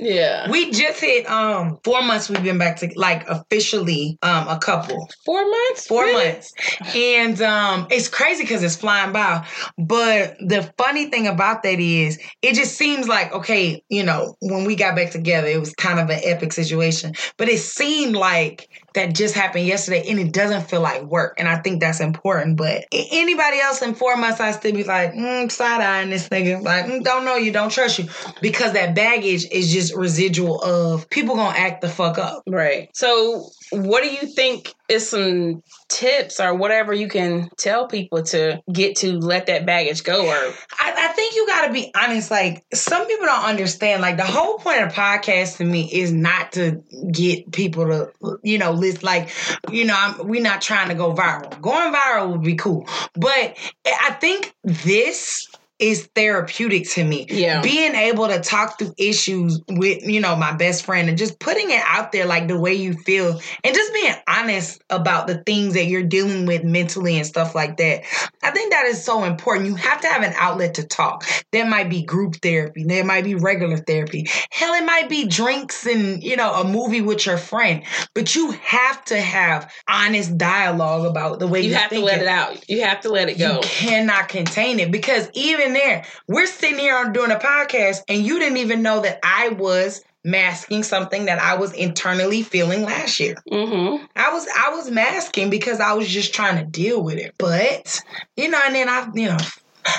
[0.00, 0.50] Yeah.
[0.50, 5.08] We just hit um four months we've been back to like officially um a couple.
[5.26, 5.86] Four months?
[5.86, 6.32] Four Really?
[6.32, 6.52] months.
[6.94, 9.46] And um it's crazy because it's flying by.
[9.78, 14.64] But the funny thing about that is it just seems like, okay, you know, when
[14.64, 17.12] we got back together, it was kind of an epic situation.
[17.36, 21.34] But it seemed like that just happened yesterday and it doesn't feel like work.
[21.38, 22.56] And I think that's important.
[22.56, 26.62] But anybody else in four months, I still be like, mm, side eyeing this nigga.
[26.62, 28.08] Like, mm, don't know you, don't trust you.
[28.40, 32.42] Because that baggage is just residual of people gonna act the fuck up.
[32.46, 32.88] Right.
[32.94, 38.60] So, what do you think is some tips or whatever you can tell people to
[38.72, 42.30] get to let that baggage go or I, I think you got to be honest.
[42.30, 44.02] Like some people don't understand.
[44.02, 48.58] Like the whole point of podcast to me is not to get people to, you
[48.58, 49.02] know, list.
[49.02, 49.30] Like,
[49.70, 51.60] you know, I'm, we're not trying to go viral.
[51.60, 53.56] Going viral would be cool, but
[53.86, 55.46] I think this
[55.80, 57.26] is therapeutic to me.
[57.30, 57.62] Yeah.
[57.62, 61.70] Being able to talk through issues with, you know, my best friend and just putting
[61.70, 65.74] it out there like the way you feel and just being honest about the things
[65.74, 68.02] that you're dealing with mentally and stuff like that.
[68.42, 69.68] I think that is so important.
[69.68, 71.24] You have to have an outlet to talk.
[71.50, 74.26] There might be group therapy, there might be regular therapy.
[74.50, 77.82] Hell, it might be drinks and, you know, a movie with your friend.
[78.14, 82.28] But you have to have honest dialogue about the way you have to let it
[82.28, 82.68] out.
[82.68, 83.54] You have to let it go.
[83.54, 88.24] you cannot contain it because even there, we're sitting here on doing a podcast, and
[88.24, 93.18] you didn't even know that I was masking something that I was internally feeling last
[93.20, 93.36] year.
[93.50, 94.04] Mm-hmm.
[94.16, 97.34] I was I was masking because I was just trying to deal with it.
[97.38, 98.00] But
[98.36, 99.38] you know, and then I you know,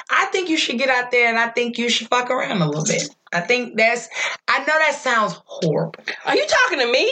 [0.10, 2.68] I think you should get out there and I think you should fuck around a
[2.68, 3.10] little bit.
[3.34, 4.10] I think that's
[4.48, 6.04] I know that sounds horrible.
[6.26, 7.12] Are you talking to me?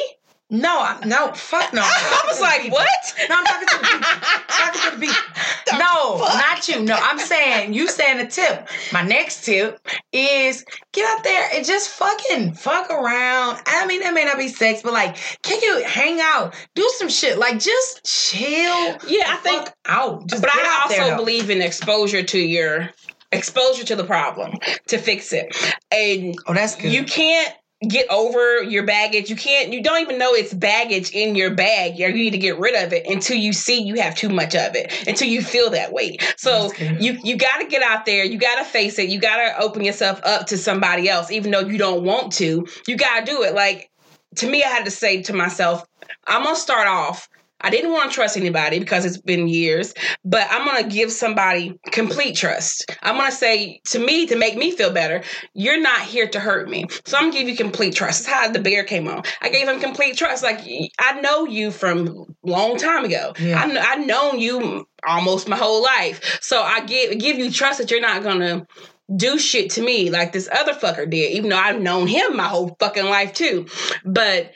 [0.51, 1.81] No, no, fuck no.
[1.85, 2.89] I was like, what?
[3.29, 3.99] No, I'm talking to the people.
[4.47, 5.77] talking to the people.
[5.79, 6.81] No, not you.
[6.83, 8.67] No, I'm saying you saying a tip.
[8.91, 9.79] My next tip
[10.11, 13.61] is get out there and just fucking fuck around.
[13.67, 17.09] I mean, that may not be sex, but like, can you hang out, do some
[17.09, 18.97] shit, like just chill.
[19.07, 20.25] Yeah, I the think out.
[20.25, 22.89] Just but I out also believe in exposure to your
[23.31, 24.57] exposure to the problem
[24.87, 25.55] to fix it.
[25.91, 26.91] And Oh, that's good.
[26.91, 27.53] you can't
[27.87, 29.29] get over your baggage.
[29.29, 31.97] You can't you don't even know it's baggage in your bag.
[31.97, 34.75] You need to get rid of it until you see you have too much of
[34.75, 35.07] it.
[35.07, 36.21] Until you feel that weight.
[36.37, 38.25] So you you got to get out there.
[38.25, 39.09] You got to face it.
[39.09, 42.67] You got to open yourself up to somebody else even though you don't want to.
[42.87, 43.53] You got to do it.
[43.53, 43.89] Like
[44.35, 45.85] to me I had to say to myself,
[46.27, 47.29] I'm going to start off
[47.61, 49.93] I didn't want to trust anybody because it's been years,
[50.23, 52.89] but I'm going to give somebody complete trust.
[53.01, 56.39] I'm going to say to me to make me feel better, you're not here to
[56.39, 56.85] hurt me.
[57.05, 58.25] So I'm going to give you complete trust.
[58.25, 59.23] That's how the bear came on.
[59.41, 60.43] I gave him complete trust.
[60.43, 60.59] Like
[60.99, 63.33] I know you from long time ago.
[63.39, 63.61] Yeah.
[63.61, 66.39] I I've known you almost my whole life.
[66.41, 68.67] So I give give you trust that you're not going to
[69.15, 72.47] do shit to me like this other fucker did, even though I've known him my
[72.47, 73.67] whole fucking life too.
[74.05, 74.51] But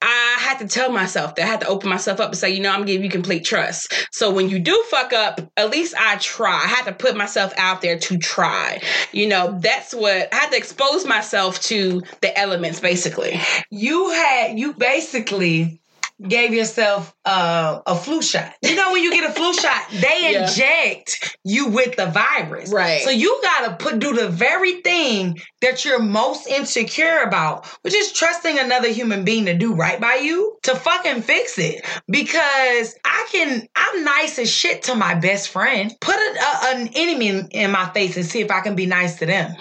[0.00, 2.60] I had to tell myself that I had to open myself up and say, you
[2.60, 3.92] know, I'm gonna you complete trust.
[4.12, 6.52] So when you do fuck up, at least I try.
[6.52, 8.80] I had to put myself out there to try.
[9.12, 13.40] You know, that's what I had to expose myself to the elements basically.
[13.70, 15.80] you had you basically
[16.26, 18.52] gave yourself uh, a flu shot.
[18.62, 20.48] You know when you get a flu shot, they Yeah.
[20.48, 22.72] inject you with the virus.
[22.72, 23.02] Right.
[23.02, 28.12] So you gotta put do the very thing that you're most insecure about, which is
[28.12, 31.84] trusting another human being to do right by you to fucking fix it.
[32.08, 35.92] Because I can, I'm nice as shit to my best friend.
[36.00, 38.86] Put a, a- an enemy in, in my face and see if I can be
[38.86, 39.54] nice to them.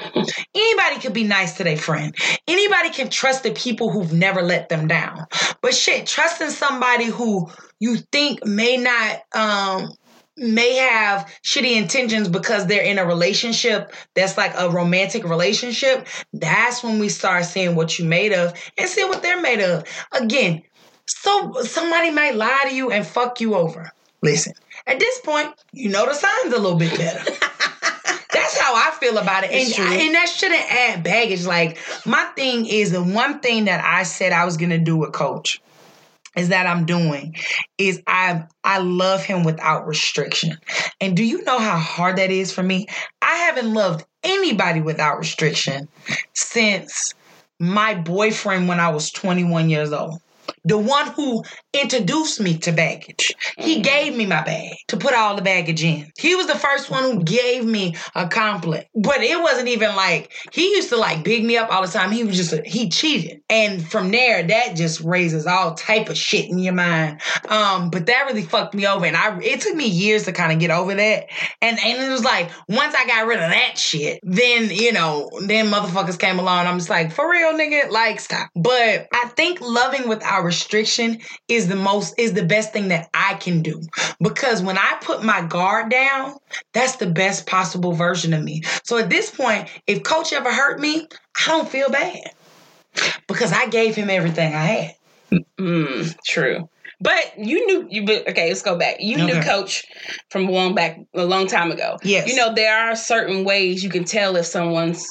[0.55, 2.15] Anybody can be nice to their friend.
[2.47, 5.25] Anybody can trust the people who've never let them down.
[5.61, 9.91] But shit, trusting somebody who you think may not um
[10.37, 16.83] may have shitty intentions because they're in a relationship that's like a romantic relationship, that's
[16.83, 19.83] when we start seeing what you made of and see what they're made of.
[20.13, 20.61] Again,
[21.07, 23.91] so somebody might lie to you and fuck you over.
[24.21, 24.53] Listen,
[24.85, 27.23] at this point, you know the signs a little bit better.
[28.33, 29.51] That's how I feel about it.
[29.51, 29.85] And, true.
[29.85, 31.45] and that shouldn't add baggage.
[31.45, 34.97] Like, my thing is the one thing that I said I was going to do
[34.97, 35.61] with Coach
[36.37, 37.35] is that I'm doing
[37.77, 40.57] is I I love him without restriction.
[41.01, 42.87] And do you know how hard that is for me?
[43.21, 45.87] I haven't loved anybody without restriction
[46.33, 47.13] since
[47.59, 50.21] my boyfriend when I was 21 years old.
[50.63, 51.43] The one who
[51.81, 53.33] introduced me to baggage.
[53.57, 56.11] He gave me my bag to put all the baggage in.
[56.17, 58.87] He was the first one who gave me a compliment.
[58.95, 62.11] But it wasn't even like he used to like big me up all the time.
[62.11, 63.41] He was just a, he cheated.
[63.49, 67.21] And from there that just raises all type of shit in your mind.
[67.49, 70.51] Um but that really fucked me over and I it took me years to kind
[70.51, 71.27] of get over that.
[71.61, 75.29] And and it was like once I got rid of that shit, then you know,
[75.45, 76.67] then motherfuckers came along.
[76.67, 78.49] I'm just like, for real, nigga, like stop.
[78.55, 83.35] But I think loving without restriction is the most is the best thing that I
[83.35, 83.81] can do.
[84.21, 86.35] Because when I put my guard down,
[86.73, 88.63] that's the best possible version of me.
[88.83, 91.07] So at this point, if coach ever hurt me,
[91.45, 92.31] I don't feel bad.
[93.27, 94.95] Because I gave him everything I had.
[95.59, 96.69] Mm, true.
[96.99, 98.97] But you knew you okay, let's go back.
[98.99, 99.85] You knew coach
[100.31, 101.97] from long back a long time ago.
[102.03, 102.27] Yes.
[102.27, 105.07] You know, there are certain ways you can tell if someone's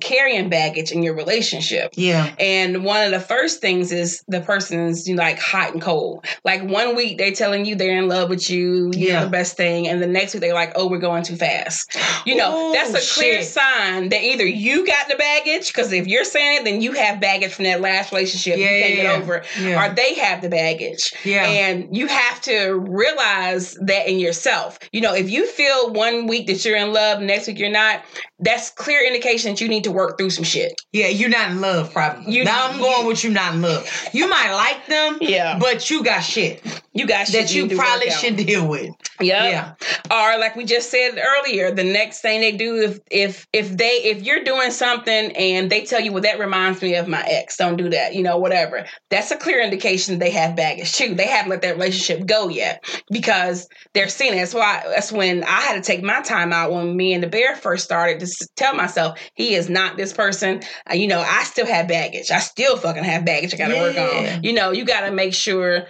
[0.00, 1.92] carrying baggage in your relationship.
[1.96, 2.34] Yeah.
[2.38, 6.24] And one of the first things is the person's you know, like hot and cold.
[6.44, 9.24] Like one week they're telling you they're in love with you, you're Yeah.
[9.24, 11.96] the best thing, and the next week they're like, oh, we're going too fast.
[12.26, 13.46] You know, Ooh, that's a clear shit.
[13.46, 17.20] sign that either you got the baggage, because if you're saying it, then you have
[17.20, 18.58] baggage from that last relationship.
[18.58, 19.42] Yeah, you can't yeah, get over.
[19.60, 19.90] Yeah.
[19.90, 21.12] Or they have the baggage.
[21.24, 21.44] Yeah.
[21.44, 24.78] And you have to realize that in yourself.
[24.92, 28.02] You know, if you feel one week that you're in love, next week you're not,
[28.38, 30.72] that's clear indication you need to work through some shit.
[30.92, 32.32] Yeah, you're not in love, probably.
[32.32, 33.88] You- now I'm going you- with you not in love.
[34.12, 35.58] You might like them, Yeah.
[35.58, 36.62] but you got shit
[36.94, 38.90] You got shit that you to probably should deal with.
[39.20, 39.50] Yep.
[39.50, 39.72] Yeah.
[40.10, 44.02] Or like we just said earlier, the next thing they do if if if they
[44.04, 47.56] if you're doing something and they tell you, well, that reminds me of my ex,
[47.56, 48.84] don't do that, you know, whatever.
[49.10, 51.14] That's a clear indication they have baggage too.
[51.14, 54.36] They haven't let that relationship go yet because they're seeing it.
[54.36, 57.28] That's why that's when I had to take my time out when me and the
[57.28, 60.62] bear first started to tell myself he is not this person.
[60.90, 62.30] Uh, you know, I still have baggage.
[62.30, 64.42] I still fucking have baggage I gotta work on.
[64.42, 65.86] You know, you gotta make sure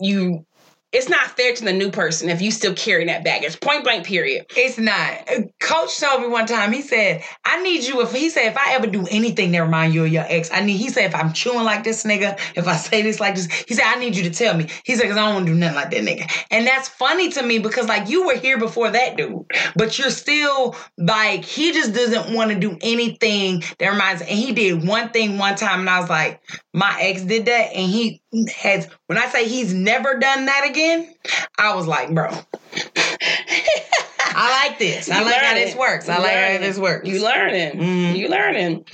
[0.00, 0.44] you
[0.92, 3.58] it's not fair to the new person if you still carry that baggage.
[3.60, 4.46] Point blank, period.
[4.56, 5.26] It's not.
[5.60, 8.74] Coach told me one time, he said, I need you if he said if I
[8.74, 11.32] ever do anything that remind you of your ex, I need he said if I'm
[11.32, 14.24] chewing like this nigga, if I say this like this, he said, I need you
[14.24, 14.68] to tell me.
[14.84, 16.46] He said, because I don't want to do nothing like that nigga.
[16.50, 20.10] And that's funny to me because like you were here before that dude, but you're
[20.10, 25.10] still like, he just doesn't want to do anything that reminds and he did one
[25.10, 26.42] thing one time, and I was like,
[26.72, 28.22] my ex did that, and he
[28.56, 31.14] has when I say he's never done that again,
[31.58, 32.30] I was like, bro.
[34.34, 35.10] I like this.
[35.10, 36.08] I You like how this works.
[36.08, 37.08] I You like how this works.
[37.08, 37.72] You learning.
[37.78, 38.16] Mhm.
[38.16, 38.84] You learning.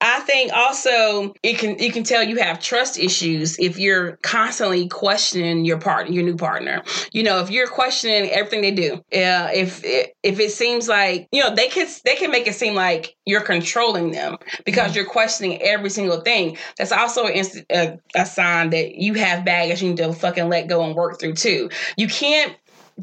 [0.00, 4.88] I think also it can you can tell you have trust issues if you're constantly
[4.88, 6.82] questioning your partner, your new partner.
[7.12, 11.42] You know, if you're questioning everything they do, uh, if if it seems like you
[11.42, 15.60] know they can they can make it seem like you're controlling them because you're questioning
[15.62, 16.56] every single thing.
[16.78, 20.68] That's also inst- a, a sign that you have baggage you need to fucking let
[20.68, 21.70] go and work through too.
[21.96, 22.54] You can't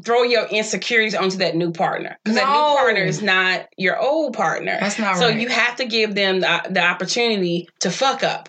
[0.02, 4.34] throw your insecurities onto that new partner because that new partner is not your old
[4.34, 4.76] partner.
[4.80, 5.38] That's not so right.
[5.40, 8.48] you have to give them the, the opportunity to fuck up.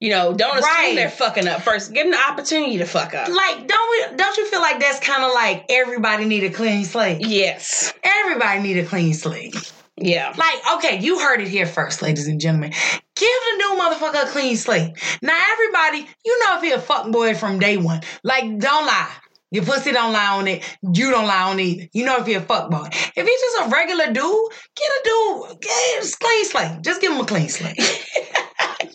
[0.00, 0.94] You know, don't assume Right.
[0.94, 1.92] they're fucking up first.
[1.92, 3.28] Give them the opportunity to fuck up.
[3.28, 4.16] like, don't we?
[4.16, 7.26] Don't you feel like that's kind of like everybody need a clean slate?
[7.26, 7.94] Yes.
[8.02, 9.72] Everybody need a clean slate.
[9.96, 10.34] Yeah.
[10.36, 12.72] Like, okay, you heard it here first, ladies and gentlemen.
[13.14, 14.92] Give the new motherfucker a clean slate.
[15.22, 18.02] Now, everybody, you know if he a fuck boy from day one.
[18.22, 19.10] Like, don't lie.
[19.50, 20.62] Your pussy don't lie on it.
[20.82, 21.90] You don't lie on it.
[21.92, 22.88] You know if he a fuck boy.
[22.90, 25.60] If he's just a regular dude, get a dude.
[25.60, 26.82] Get a clean slate.
[26.82, 27.78] Just give him a clean slate.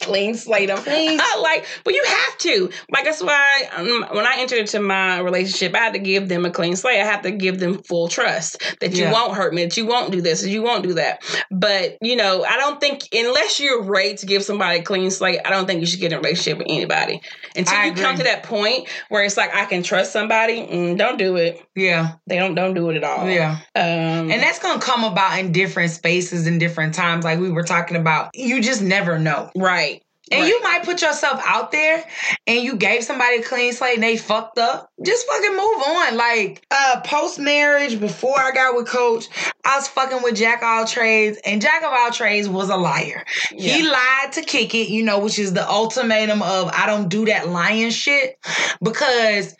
[0.01, 0.79] clean slate them.
[0.87, 2.69] I like, but you have to.
[2.91, 6.45] Like that's why um, when I entered into my relationship, I had to give them
[6.45, 6.99] a clean slate.
[6.99, 9.11] I have to give them full trust that you Yeah.
[9.13, 11.23] won't hurt me, that you won't do this, that you won't do that.
[11.51, 15.39] But you know, I don't think unless you're ready to give somebody a clean slate,
[15.45, 17.21] I don't think you should get in a relationship with anybody
[17.55, 20.61] until I you come to that point where it's like I can trust somebody.
[20.65, 21.61] Mm, don't do it.
[21.75, 23.29] Yeah, They don't don't do it at all.
[23.29, 23.59] yeah.
[23.75, 27.63] Um, And that's gonna come about in different spaces and different times, like we were
[27.63, 28.29] talking about.
[28.33, 29.49] You just never know.
[29.55, 30.00] right.
[30.31, 30.47] And right.
[30.47, 32.03] you might put yourself out there
[32.47, 34.89] and you gave somebody a clean slate and they fucked up.
[35.03, 36.15] Just fucking move on.
[36.15, 39.27] Like, uh, post marriage, before I got with Coach,
[39.65, 43.25] I was fucking with Jack All Trades, and Jack of All Trades was a liar.
[43.49, 47.25] He lied to kick it, you know, which is the ultimatum of I don't do
[47.25, 48.39] that lying shit.
[48.81, 49.55] Because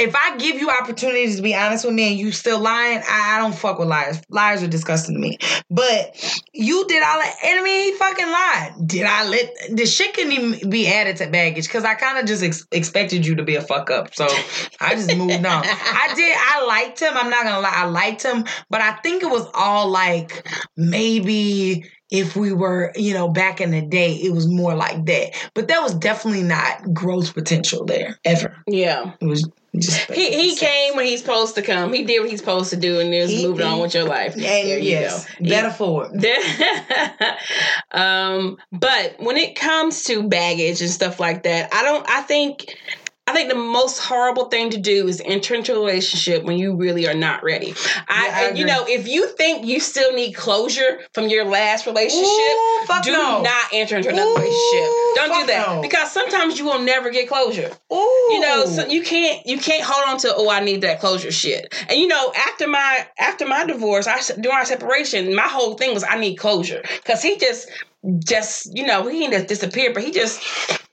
[0.00, 3.36] if I give you opportunities to be honest with me and you still lying, I,
[3.36, 4.20] I don't fuck with liars.
[4.30, 5.38] Liars are disgusting to me.
[5.70, 7.36] But you did all that.
[7.44, 8.72] And I mean, he fucking lied.
[8.86, 12.26] Did I let the shit couldn't even be added to baggage because I kind of
[12.26, 14.14] just ex- expected you to be a fuck up.
[14.14, 14.26] So
[14.80, 15.64] I just moved on.
[15.64, 16.36] I did.
[16.36, 17.12] I liked him.
[17.14, 17.72] I'm not gonna lie.
[17.74, 20.46] I liked him, but I think it was all like
[20.76, 25.50] maybe if we were, you know, back in the day, it was more like that.
[25.54, 28.56] But there was definitely not growth potential there ever.
[28.66, 29.12] Yeah.
[29.20, 29.48] It was
[29.78, 31.92] just He he came when he's supposed to come.
[31.92, 34.34] He did what he's supposed to do, and is He- moving on with your life.
[34.34, 35.48] And there you yes, go.
[35.48, 36.12] better forward.
[37.92, 42.08] um, but when it comes to baggage and stuff like that, I don't.
[42.08, 42.76] I think.
[43.30, 46.74] I think the most horrible thing to do is enter into a relationship when you
[46.74, 47.74] really are not ready.
[48.08, 51.44] I, Yeah, I and, you know, if you think you still need closure from your
[51.44, 53.42] last relationship, Ooh, do no.
[53.42, 54.88] not enter into another Ooh, relationship.
[55.14, 55.82] Don't do that no.
[55.82, 57.96] because sometimes you will never get closure Ooh.
[58.30, 61.30] you know so you can't you can't hold on to oh i need that closure
[61.30, 65.74] shit and you know after my after my divorce i during our separation my whole
[65.74, 67.68] thing was i need closure because he just
[68.24, 70.40] just you know he didn't just disappear but he just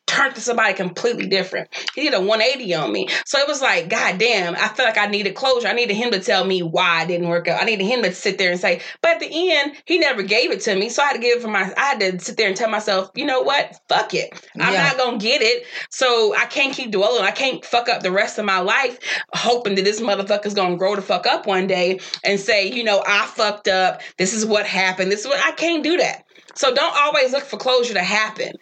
[0.08, 1.70] turned to somebody completely different.
[1.93, 3.08] He did a 180 on me.
[3.26, 5.68] So it was like, God damn, I felt like I needed closure.
[5.68, 7.62] I needed him to tell me why I didn't work out.
[7.62, 10.51] I needed him to sit there and say, but at the end, he never gave
[10.51, 10.89] it to me.
[10.89, 12.70] So I had to give it for my I had to sit there and tell
[12.70, 13.80] myself, you know what?
[13.89, 14.34] Fuck it.
[14.60, 14.84] I'm Yeah.
[14.84, 15.66] not gonna get it.
[15.91, 17.24] So I can't keep dwelling.
[17.24, 18.97] I can't fuck up the rest of my life
[19.34, 23.03] hoping that this motherfucker's gonna grow the fuck up one day and say, you know,
[23.05, 24.01] I fucked up.
[24.18, 25.12] This is what happened.
[25.12, 26.24] This is what I can't do that.
[26.55, 28.53] So don't always look for closure to happen.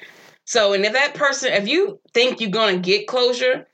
[0.45, 3.67] So, and if that person, if you think you're gonna get closure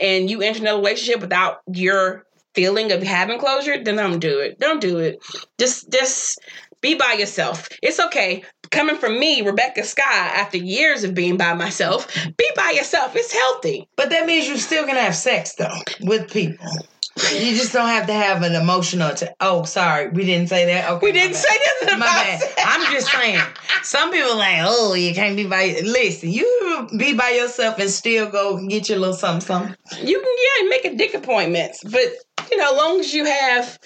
[0.00, 4.58] and you enter another relationship without your feeling of having closure, then don't do it.
[4.58, 5.22] Don't do it.
[5.58, 6.40] Just, just
[6.80, 7.68] be by yourself.
[7.82, 8.42] It's okay.
[8.70, 13.14] Coming from me, Rebecca Scott, after years of being by myself, be by yourself.
[13.16, 13.88] It's healthy.
[13.96, 16.66] But that means you're still gonna have sex though with people.
[17.32, 19.12] You just don't have to have an emotional.
[19.14, 20.90] T- oh, sorry, we didn't say that.
[20.90, 21.36] Okay, We didn't bad.
[21.42, 22.52] say nothing My about bad.
[22.66, 23.40] I'm just saying.
[23.82, 25.76] Some people like, oh, you can't be by.
[25.82, 29.74] Listen, you be by yourself and still go get your little something, something.
[30.02, 32.04] You can yeah make a dick appointments, but
[32.50, 33.78] you know, as long as you have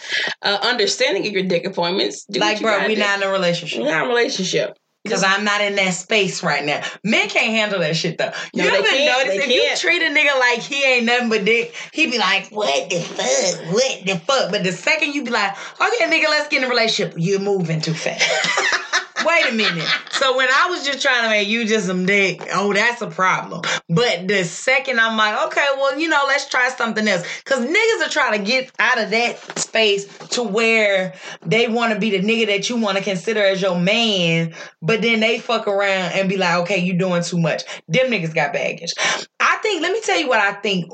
[0.42, 3.00] uh, understanding of your dick appointments, do like, what you bro, we do.
[3.00, 3.80] not in a relationship.
[3.80, 4.76] We're not in a relationship.
[5.08, 6.80] Cause I'm not in that space right now.
[7.02, 8.30] Men can't handle that shit though.
[8.54, 9.26] You No, can't.
[9.26, 12.48] notice if you treat a nigga like he ain't nothing but dick, he be like,
[12.50, 13.72] "What the fuck?
[13.74, 16.68] What the fuck?" But the second you be like, "Okay, nigga, let's get in a
[16.68, 18.22] relationship," you're moving too fast.
[19.24, 19.88] Wait a minute.
[20.10, 23.08] So when I was just trying to make you just some dick, oh, that's a
[23.08, 23.62] problem.
[23.88, 27.26] But the second I'm like, okay, well, you know, let's try something else.
[27.44, 31.14] Cause niggas are trying to get out of that space to where
[31.44, 35.02] they want to be the nigga that you want to consider as your man, but
[35.02, 37.62] then they fuck around and be like, okay, you doing too much.
[37.88, 38.92] Them niggas got baggage.
[39.40, 40.90] I think, let me tell you what I think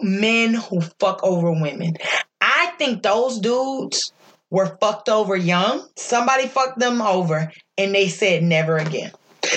[0.00, 1.96] men who fuck over women.
[2.40, 4.12] I think those dudes
[4.50, 5.86] were fucked over young.
[5.96, 9.12] Somebody fucked them over and they said never again.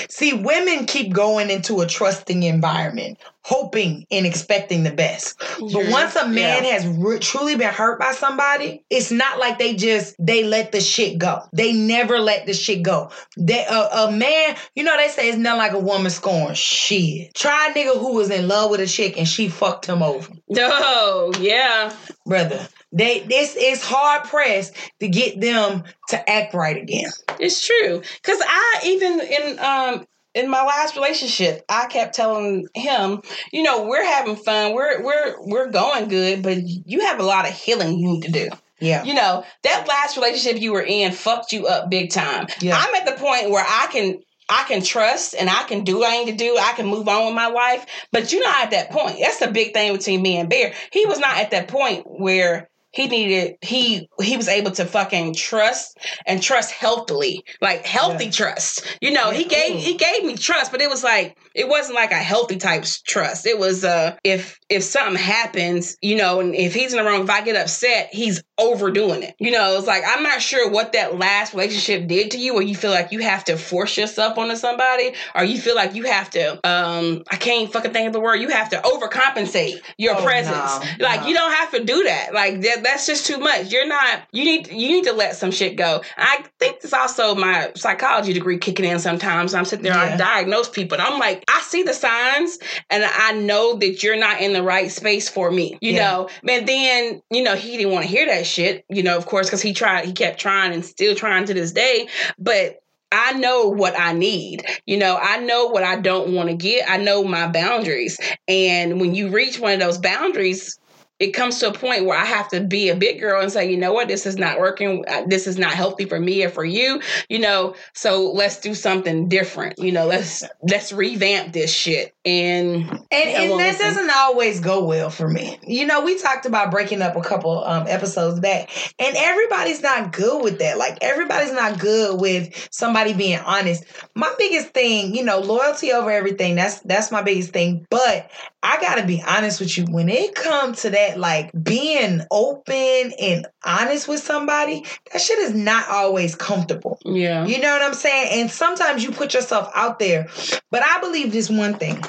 [0.08, 5.38] See, women keep going into a trusting environment, hoping and expecting the best.
[5.58, 6.70] But once a man Yeah.
[6.72, 10.80] has re- truly been hurt by somebody, it's not like they just they let the
[10.80, 11.40] shit go.
[11.52, 13.10] They never let the shit go.
[13.36, 16.54] They a, a man, you know, they say it's not like a woman scorn.
[16.54, 20.02] Shit, try a nigga who was in love with a chick and she fucked him
[20.02, 21.92] over No, oh, yeah.
[22.24, 22.66] brother.
[22.92, 27.10] They this is hard pressed to get them to act right again.
[27.40, 28.02] It's true.
[28.22, 33.22] Cause I even in um in my last relationship, I kept telling him,
[33.52, 37.46] you know, we're having fun, we're we're we're going good, but you have a lot
[37.46, 38.48] of healing you need to do.
[38.80, 39.04] Yeah.
[39.04, 42.46] You know, that last relationship you were in fucked you up big time.
[42.60, 42.76] Yeah.
[42.76, 46.10] I'm at the point where I can I can trust and I can do what
[46.10, 46.58] I need to do.
[46.58, 47.86] I can move on with my life.
[48.10, 49.18] But you're not at that point.
[49.20, 50.74] That's the big thing between me and Bear.
[50.92, 55.34] He was not at that point where he needed he he was able to fucking
[55.34, 58.30] trust and trust healthily like healthy Yeah.
[58.30, 58.96] trust.
[59.00, 62.12] You know he gave he gave me trust but it was like it wasn't like
[62.12, 63.46] a healthy type trust.
[63.46, 67.22] It was uh if if something happens you know and if he's in the wrong
[67.24, 69.34] if i get upset he's overdoing it.
[69.38, 72.62] You know it's like i'm not sure what that last relationship did to you where
[72.62, 76.04] you feel like you have to force yourself onto somebody or you feel like you
[76.04, 80.16] have to um i can't fucking think of the word you have to overcompensate your
[80.16, 80.98] Oh, presence.
[80.98, 81.28] no, like no.
[81.28, 82.34] you don't have to do that.
[82.34, 83.72] Like that, that's just too much.
[83.72, 86.02] You're not you need you need to let some shit go.
[86.18, 89.54] I think it's also my psychology degree kicking in sometimes.
[89.54, 92.58] I'm sitting there i diagnose people and i'm like i see the signs
[92.90, 96.10] and i know that you're not in the right space for me you Yeah.
[96.10, 99.26] know and then you know he didn't want to hear that shit you know of
[99.26, 102.78] course because he tried he kept trying and still trying to this day but
[103.14, 104.64] I know what I need.
[104.86, 106.88] You know, I know what I don't want to get.
[106.88, 108.18] I know my boundaries.
[108.48, 110.78] And when you reach one of those boundaries,
[111.22, 113.70] it comes to a point where I have to be a big girl and say,
[113.70, 115.04] you know what, this is not working.
[115.28, 117.00] This is not healthy for me or for you.
[117.28, 119.78] You know, so let's do something different.
[119.78, 122.14] You know, let's let's revamp this shit.
[122.24, 123.86] And And, and that listen.
[123.86, 125.58] doesn't always go well for me.
[125.66, 130.12] You know, we talked about breaking up a couple um, episodes back, and everybody's not
[130.12, 130.78] good with that.
[130.78, 133.84] Like, everybody's not good with somebody being honest.
[134.14, 136.56] My biggest thing, you know, loyalty over everything.
[136.56, 137.86] That's that's my biggest thing.
[137.90, 138.30] But
[138.62, 139.84] I gotta be honest with you.
[139.90, 145.54] When it comes to that, like being open and honest with somebody, that shit is
[145.54, 146.98] not always comfortable.
[147.04, 148.40] yeah, You know what I'm saying?
[148.40, 150.28] And sometimes you put yourself out there.
[150.70, 152.02] But I believe this one thing.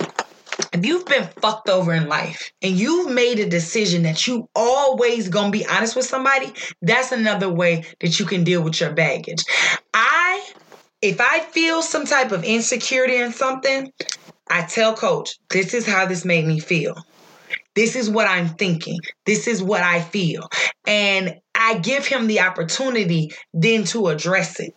[0.72, 5.30] If you've been fucked over in life and you've made a decision that you always
[5.30, 6.51] gonna be honest with somebody,
[6.82, 9.43] that's another way that you can deal with your baggage.
[9.93, 10.43] I
[11.01, 13.91] if I feel some type of insecurity in something,
[14.49, 16.95] I tell coach, this is how this made me feel.
[17.76, 18.99] This is what I'm thinking.
[19.26, 20.49] This is what I feel.
[20.86, 24.76] And I give him the opportunity then to address it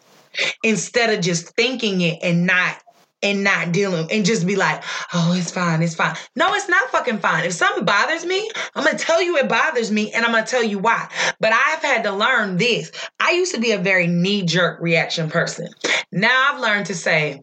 [0.62, 2.76] instead of just thinking it and not
[3.22, 4.84] and not dealing and just be like,
[5.14, 6.14] oh, it's fine, it's fine.
[6.36, 7.44] No, it's not fucking fine.
[7.44, 10.62] If something bothers me, I'm gonna tell you it bothers me and I'm gonna tell
[10.62, 11.08] you why.
[11.40, 12.92] But I've had to learn this.
[13.18, 15.68] I used to be a very knee jerk reaction person.
[16.12, 17.42] Now I've learned to say,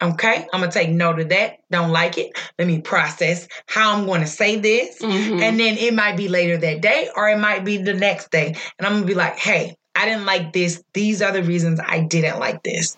[0.00, 1.58] Okay, I'm gonna take note of that.
[1.70, 2.38] Don't like it.
[2.58, 4.98] Let me process how I'm gonna say this.
[5.00, 5.42] Mhm.
[5.42, 8.54] And then it might be later that day or it might be the next day.
[8.78, 10.82] And I'm gonna be like, hey, I didn't like this.
[10.94, 12.96] These are the reasons I didn't like this.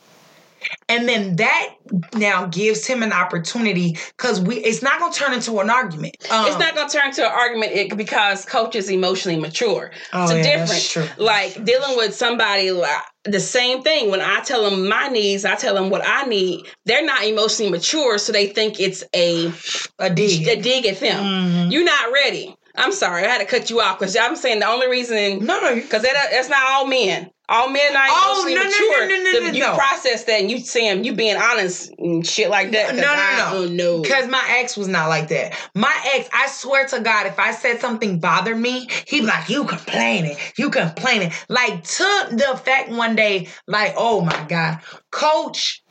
[0.89, 1.71] And then that
[2.15, 6.17] now gives him an opportunity because we it's not gonna turn into an argument.
[6.31, 9.91] Um, it's not going to turn to an argument because coach is emotionally mature.
[10.13, 11.09] Oh, it's a yeah, true.
[11.17, 14.11] Like dealing with somebody like the same thing.
[14.11, 16.67] When I tell them my needs, I tell them what I need.
[16.87, 19.53] They're not emotionally mature, so they think it's a
[19.99, 20.49] a dig.
[20.49, 21.23] a dig at them.
[21.25, 21.73] Mhm.
[21.73, 22.55] You're not ready.
[22.77, 25.61] I'm sorry, I had to cut you off because I'm saying the only reason No,
[25.61, 27.31] no, because that, that's not all men.
[27.51, 29.09] All men are Oh, emotionally no, no, mature.
[29.09, 29.75] no, no, no, The- no, you no.
[29.75, 32.95] process that and you see him, you being honest and shit like that.
[32.95, 33.67] No, no, I no.
[33.77, 34.03] don't.
[34.03, 35.57] Because my ex was not like that.
[35.75, 39.49] My ex, I swear to God, if I said something bothered me, he'd be like,
[39.49, 41.33] You complaining, you complaining.
[41.49, 44.79] Like, to the fact one day, like, oh my God,
[45.11, 45.83] coach,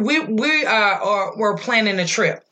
[0.00, 2.44] we we uh or we're planning a trip.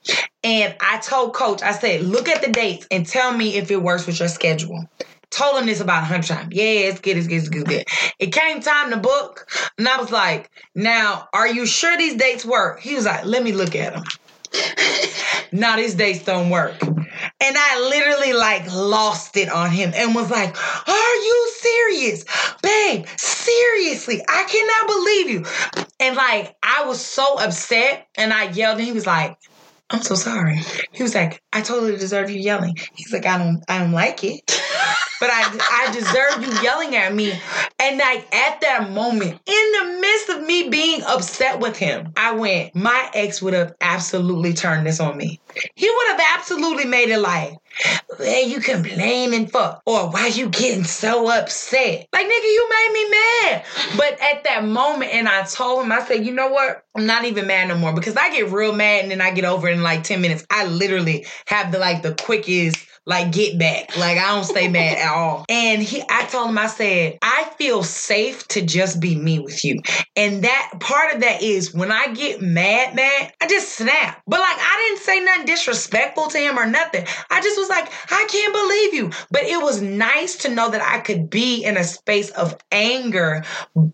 [0.42, 3.80] And I told coach, I said, look at the dates and tell me if it
[3.80, 4.86] works with your schedule.
[5.30, 6.54] Told him this about a hundred times.
[6.54, 7.84] Yeah, it's good, it's good, it's good, it's good.
[8.18, 12.44] It came time to book, and I was like, now, are you sure these dates
[12.44, 12.80] work?
[12.80, 14.04] He was like, let me look at them.
[15.52, 16.74] now these dates don't work.
[16.82, 20.56] And I literally like lost it on him and was like,
[20.88, 22.24] Are you serious?
[22.62, 25.84] Babe, seriously, I cannot believe you.
[26.00, 29.36] And like, I was so upset and I yelled and he was like,
[29.90, 30.60] I'm so sorry.
[30.92, 32.76] He was like, I totally deserve you yelling.
[32.94, 34.60] He's like, I don't I don't like it.
[35.20, 37.32] But I I deserve you yelling at me.
[37.80, 42.32] And like at that moment, in the midst of me being upset with him, I
[42.32, 45.40] went, my ex would have absolutely turned this on me.
[45.74, 47.54] He would have absolutely made it like,
[48.18, 52.06] hey, you complaining for, or why you getting so upset?
[52.12, 53.64] Like, nigga, you made me mad.
[53.96, 56.82] But at that moment, and I told him, I said, you know what?
[56.96, 59.44] I'm not even mad no more because I get real mad and then I get
[59.44, 60.44] over it in like 10 minutes.
[60.50, 63.96] I literally have the like the quickest like get back.
[63.96, 65.46] Like I don't stay mad at all.
[65.48, 69.64] And he I told him I said, I feel safe to just be me with
[69.64, 69.80] you.
[70.14, 74.22] And that part of that is when I get mad, mad, I just snap.
[74.26, 77.06] But like I didn't say nothing disrespectful to him or nothing.
[77.30, 79.10] I just was like, I can't believe you.
[79.30, 83.42] But it was nice to know that I could be in a space of anger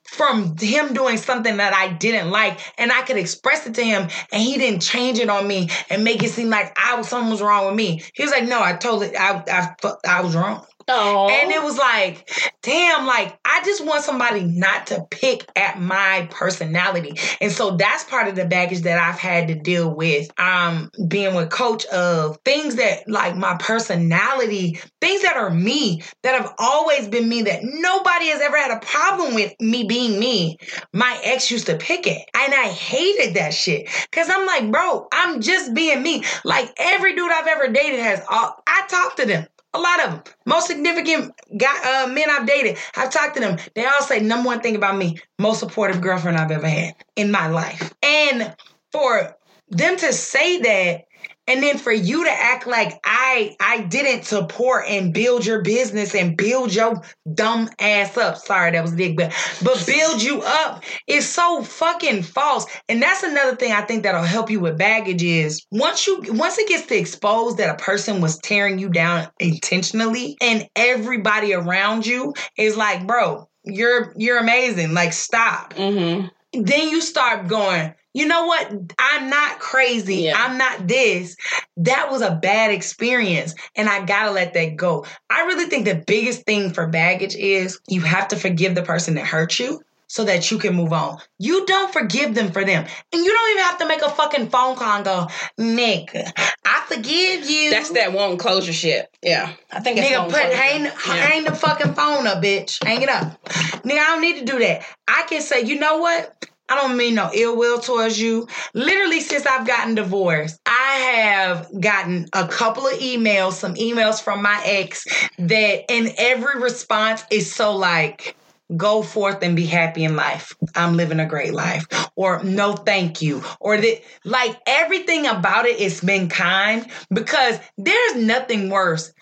[0.03, 4.09] from him doing something that I didn't like and I could express it to him
[4.33, 7.31] and he didn't change it on me and make it seem like I was something
[7.31, 8.03] was wrong with me.
[8.15, 10.67] He was like, no, I totally I I, I was wrong.
[10.89, 12.31] Oh, And it was like,
[12.63, 17.15] damn, like I just want somebody not to pick at my personality.
[17.41, 20.31] And so that's part of the baggage that I've had to deal with.
[20.39, 26.41] Um, being with coach of things that like my personality, things that are me, that
[26.41, 30.59] have always been me, that nobody has ever had a problem with me being me.
[30.93, 32.29] My ex used to pick it.
[32.35, 33.89] And I hated that shit.
[34.13, 36.25] Cause I'm like, bro, I'm just being me.
[36.45, 39.47] Like every dude I've ever dated has all I talk to them.
[39.75, 40.23] A lot of them.
[40.47, 43.59] Most significant guy, uh, men I've dated, I've talked to them.
[43.75, 47.31] They all say number one thing about me, most supportive girlfriend I've ever had in
[47.31, 47.93] my life.
[48.03, 48.55] And
[48.93, 49.37] for
[49.71, 51.05] them to say that,
[51.47, 56.15] and then for you to act like I I didn't support and build your business
[56.15, 57.03] and build your
[57.35, 58.37] dumb ass up.
[58.39, 59.33] Sorry, that was big, but
[59.63, 62.67] but build you up is so fucking false.
[62.89, 66.59] And that's another thing I think that'll help you with baggage is once you once
[66.59, 72.07] it gets to expose that a person was tearing you down intentionally and everybody around
[72.07, 74.95] you is like, bro, you're you're amazing.
[74.95, 78.71] Like stop hmm then you start going, you know what?
[78.99, 80.17] I'm not crazy.
[80.17, 80.35] Yeah.
[80.37, 81.37] I'm not this.
[81.77, 83.55] That was a bad experience.
[83.77, 85.05] And I gotta let that go.
[85.29, 89.15] I really think the biggest thing for baggage is you have to forgive the person
[89.15, 91.19] that hurt you so that you can move on.
[91.41, 92.87] You don't forgive them for them.
[93.13, 95.27] And you don't even have to make a fucking phone call and go,
[95.59, 96.31] nigga,
[96.65, 97.71] I forgive you.
[97.71, 99.09] That's that won't closure shit.
[99.23, 100.91] Yeah, I think it's Nigga, put hang, Yeah.
[100.93, 102.85] hang the fucking phone up, bitch.
[102.85, 103.43] Hang it up.
[103.83, 104.85] Nigga, I don't need to do that.
[105.09, 106.47] I can say, you know what?
[106.69, 108.49] I don't mean no ill will towards you.
[108.73, 114.43] Literally, since I've gotten divorced, I have gotten a couple of emails, some emails from
[114.43, 115.05] my ex
[115.39, 118.37] that in every response is so like,
[118.77, 120.55] go forth and be happy in life.
[120.75, 121.87] I'm living a great life.
[122.17, 123.43] Or no, thank you.
[123.61, 129.13] Or that like everything about it has been kind because there's nothing worse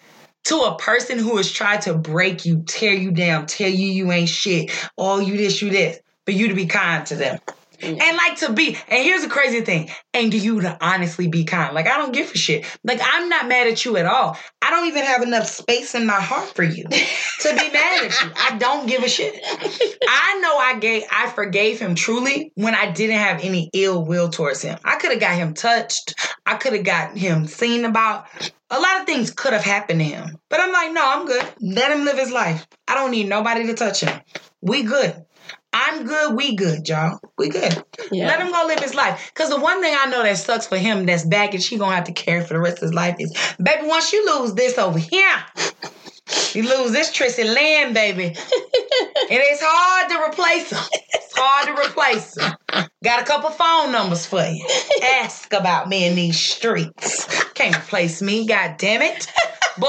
[0.45, 4.11] to a person who has tried to break you, tear you down, tell you you
[4.12, 7.39] ain't shit, oh, you this, you this, for you to be kind to them.
[7.83, 8.01] Mm.
[8.01, 11.75] And like to be, and here's the crazy thing, and you to honestly be kind.
[11.75, 12.64] Like I don't give a shit.
[12.85, 14.39] Like I'm not mad at you at all.
[14.61, 18.23] I don't even have enough space in my heart for you to be mad at
[18.23, 18.31] you.
[18.37, 19.41] I don't give a shit.
[19.45, 24.29] I know I gave, I forgave him truly when I didn't have any ill will
[24.29, 24.79] towards him.
[24.85, 26.14] I could have got him touched.
[26.47, 28.27] I could have got him seen about.
[28.70, 30.39] A lot of things could have happened to him.
[30.49, 31.47] But I'm like, no, I'm good.
[31.61, 32.64] Let him live his life.
[32.87, 34.20] I don't need nobody to touch him.
[34.61, 35.25] We good.
[35.73, 36.37] I'm good.
[36.37, 37.18] We good, y'all.
[37.39, 37.83] We good.
[38.11, 38.27] Yeah.
[38.27, 39.33] Let him go live his life.
[39.35, 41.95] Cause the one thing I know that sucks for him that's back and she gonna
[41.95, 44.77] have to carry for the rest of his life is, baby, once you lose this
[44.79, 45.45] over here,
[46.55, 48.27] you lose this Tracy Lynn, baby.
[48.27, 48.37] and
[49.31, 51.01] it's hard to replace him.
[51.14, 52.89] It's hard to replace him.
[53.03, 54.66] Got a couple phone numbers for you.
[55.03, 57.45] Ask about me in these streets.
[57.55, 59.27] Can't replace me, god damn it.
[59.79, 59.89] Boy,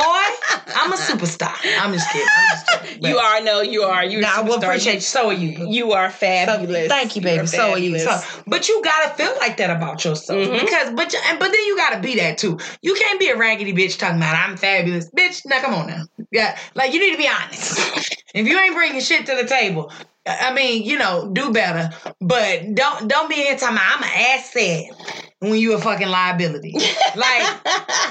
[0.75, 1.53] I'm a superstar.
[1.79, 2.27] I'm just kidding.
[2.35, 3.03] I'm just kidding.
[3.13, 4.03] You are, no, you are.
[4.05, 4.63] You're Nah, well, superstar.
[4.63, 4.99] appreciate you.
[5.01, 5.67] So are you.
[5.69, 6.87] You are fabulous.
[6.87, 7.45] Thank you, baby.
[7.47, 7.97] So are you.
[7.99, 10.59] So, but you gotta feel like that about yourself Mhm.
[10.61, 12.59] because, but and but then you gotta be that too.
[12.81, 15.41] You can't be a raggedy bitch talking about I'm fabulous, bitch.
[15.45, 16.57] Now come on now, yeah.
[16.75, 17.77] Like you need to be honest.
[18.33, 19.91] if you ain't bringing shit to the table,
[20.25, 21.89] I mean, you know, do better.
[22.21, 24.09] But don't don't be here talking about I'm an
[24.39, 24.85] asset
[25.49, 26.75] when you a fucking liability.
[27.15, 27.59] Like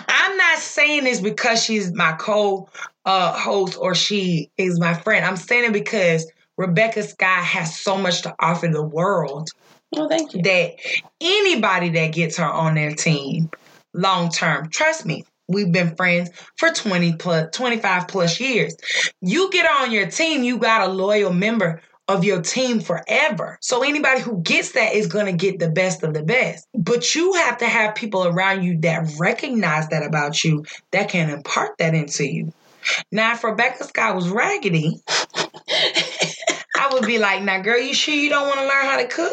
[0.08, 2.68] I'm not saying this because she's my co
[3.04, 5.24] uh, host or she is my friend.
[5.26, 9.48] I'm saying it because Rebecca Scott has so much to offer the world
[9.90, 10.42] well, thank you.
[10.42, 10.76] that
[11.20, 13.50] anybody that gets her on their team
[13.92, 18.76] long term, trust me, we've been friends for 20 plus 25 plus years.
[19.20, 23.58] You get on your team, you got a loyal member of your team forever.
[23.60, 26.66] So anybody who gets that is going to get the best of the best.
[26.74, 31.30] But you have to have people around you that recognize that about you that can
[31.30, 32.52] impart that into you.
[33.12, 35.00] Now, if Rebecca Scott was raggedy,
[36.92, 39.32] would be like, now, girl, you sure you don't want to learn how to cook?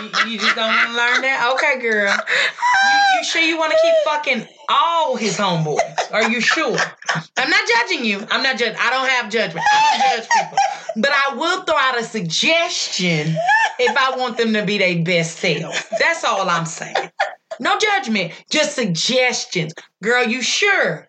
[0.00, 1.52] you, you just don't want to learn that?
[1.54, 2.14] Okay, girl.
[2.82, 6.12] You, you sure you want to keep fucking all his homeboys?
[6.12, 6.76] Are you sure?
[7.36, 8.24] I'm not judging you.
[8.30, 8.76] I'm not judging.
[8.78, 9.66] I don't have judgment.
[9.70, 10.58] I don't judge people.
[10.96, 13.36] But I will throw out a suggestion
[13.78, 15.88] if I want them to be their best self.
[15.98, 17.10] That's all I'm saying.
[17.58, 19.72] No judgment, just suggestions.
[20.02, 21.08] Girl, you sure?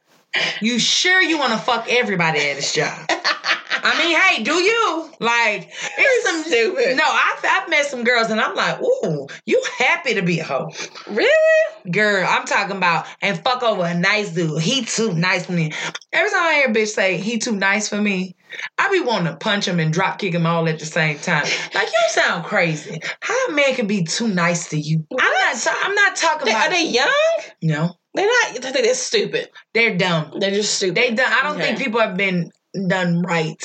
[0.61, 3.05] You sure you want to fuck everybody at this job?
[3.09, 5.09] I mean, hey, do you?
[5.19, 6.97] Like, it's some Stupid.
[6.97, 10.43] No, I've, I've met some girls and I'm like, ooh, you happy to be a
[10.43, 10.71] hoe.
[11.09, 11.91] Really?
[11.91, 14.61] Girl, I'm talking about and fuck over a nice dude.
[14.61, 15.71] He too nice for me.
[16.11, 18.35] Every time I hear a bitch say he too nice for me,
[18.77, 21.45] I be wanting to punch him and drop kick him all at the same time.
[21.73, 22.99] Like you sound crazy.
[23.21, 25.05] How a man can be too nice to you?
[25.17, 25.67] I'm not.
[25.83, 26.67] I'm not talking They, about.
[26.67, 27.13] are they young?
[27.61, 28.65] no, They're not.
[28.65, 29.49] I think they're stupid.
[29.73, 30.33] they're dumb.
[30.39, 30.95] They're just stupid.
[30.95, 31.31] They done.
[31.31, 31.67] I don't Okay.
[31.67, 32.51] think people have been
[32.87, 33.61] done right.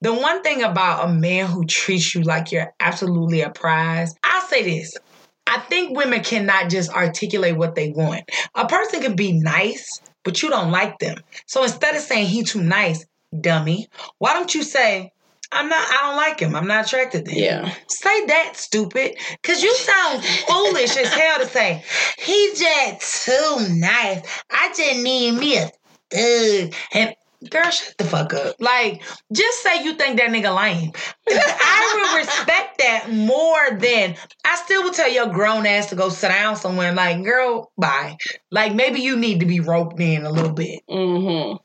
[0.00, 4.46] The one thing about a man who treats you like you're absolutely a prize, I'll
[4.48, 4.94] say this.
[5.46, 8.22] I think women cannot just articulate what they want.
[8.54, 9.86] A person can be nice,
[10.24, 11.16] but you don't like them.
[11.46, 13.04] So instead of saying he too nice,
[13.38, 13.88] dummy,
[14.18, 15.10] why don't you say,
[15.52, 16.54] I'm not I don't like him.
[16.54, 17.44] I'm not attracted to him.
[17.44, 17.74] Yeah.
[17.88, 19.16] Say that, stupid.
[19.42, 21.84] Cause you sound foolish as hell to say,
[22.18, 24.26] he just too nice.
[24.50, 25.70] I just need me a
[26.10, 26.74] thug.
[26.92, 27.14] And
[27.50, 28.56] girl, shut the fuck up.
[28.60, 30.92] Like, just say you think that nigga lame.
[31.28, 36.08] I would respect that more than I still would tell your grown ass to go
[36.08, 38.16] sit down somewhere like, girl, bye.
[38.50, 40.82] Like maybe you need to be roped in a little bit.
[40.88, 41.56] Mm-hmm.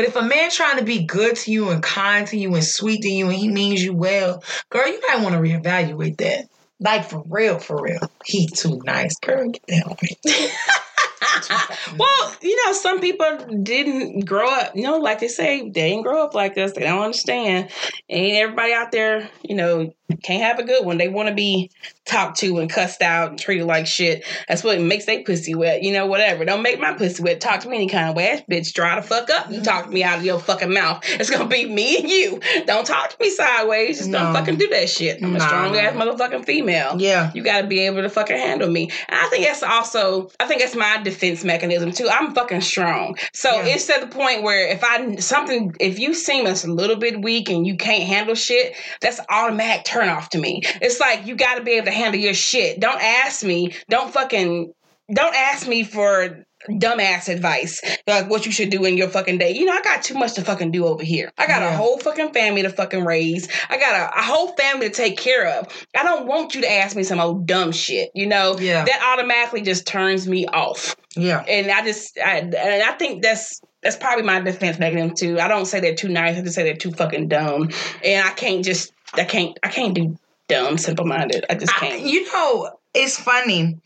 [0.00, 2.64] But if a man trying to be good to you and kind to you and
[2.64, 6.48] sweet to you and he means you well, girl, you might want to reevaluate that.
[6.78, 8.00] Like for real, for real.
[8.24, 9.18] He too nice.
[9.18, 9.96] Girl, get down.
[11.98, 13.26] well, you know, some people
[13.62, 16.72] didn't grow up, you know, like they say, they didn't grow up like us.
[16.72, 17.70] They don't understand.
[18.08, 19.92] Ain't everybody out there, you know,
[20.22, 20.98] can't have a good one.
[20.98, 21.70] They want to be
[22.04, 24.24] talked to and cussed out and treated like shit.
[24.48, 25.84] That's what makes they pussy wet.
[25.84, 26.44] You know, whatever.
[26.44, 27.40] Don't make my pussy wet.
[27.40, 28.34] Talk to me any kind of way.
[28.36, 29.52] That bitch, dry the fuck up.
[29.52, 31.04] You talk to me out of your fucking mouth.
[31.06, 32.40] It's gonna be me and you.
[32.66, 33.98] Don't talk to me sideways.
[33.98, 35.22] Just don't fucking do that shit.
[35.22, 35.46] I'm a Nah.
[35.46, 36.96] strong ass motherfucking female.
[37.00, 37.30] Yeah.
[37.32, 38.90] You got to be able to fucking handle me.
[39.08, 42.08] And I think that's also, I think that's my defense mechanism too.
[42.10, 43.16] I'm fucking strong.
[43.32, 43.74] So Yeah.
[43.74, 47.22] it's to the point where if I, something, if you seem us a little bit
[47.22, 50.62] weak and you can't handle shit, that's automatic turn off to me.
[50.82, 52.80] It's like, you got to be able to handle your shit.
[52.80, 54.72] Don't ask me, don't fucking,
[55.12, 56.44] don't ask me for
[56.78, 57.80] dumbass advice.
[58.06, 59.52] Like what you should do in your fucking day.
[59.52, 61.32] You know i got too much to fucking do over here.
[61.38, 63.48] I got a whole fucking family to fucking raise.
[63.68, 65.66] I got a, a whole family to take care of.
[65.96, 68.58] I don't want you to ask me some old dumb shit you know?
[68.58, 68.84] Yeah.
[68.84, 70.96] that automatically just turns me off.
[71.16, 71.44] Yeah.
[71.48, 75.40] and i just I, and i think that's that's probably my defense mechanism too.
[75.40, 76.36] I don't say they're too nice.
[76.36, 77.70] I just say they're too fucking dumb.
[78.04, 80.16] And i can't just i can't i can't do
[80.50, 81.46] dumb, simple minded.
[81.48, 82.02] I just can't.
[82.02, 83.78] you know, it's funny.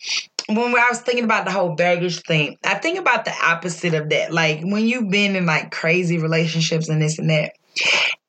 [0.48, 4.10] When I was thinking about the whole baggage thing, I think about the opposite of
[4.10, 4.32] that.
[4.32, 7.52] Like when you've been in like crazy relationships and this and that,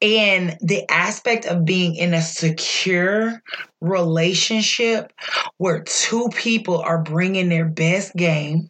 [0.01, 3.41] and the aspect of being in a secure
[3.81, 5.11] relationship
[5.57, 8.69] where two people are bringing their best game.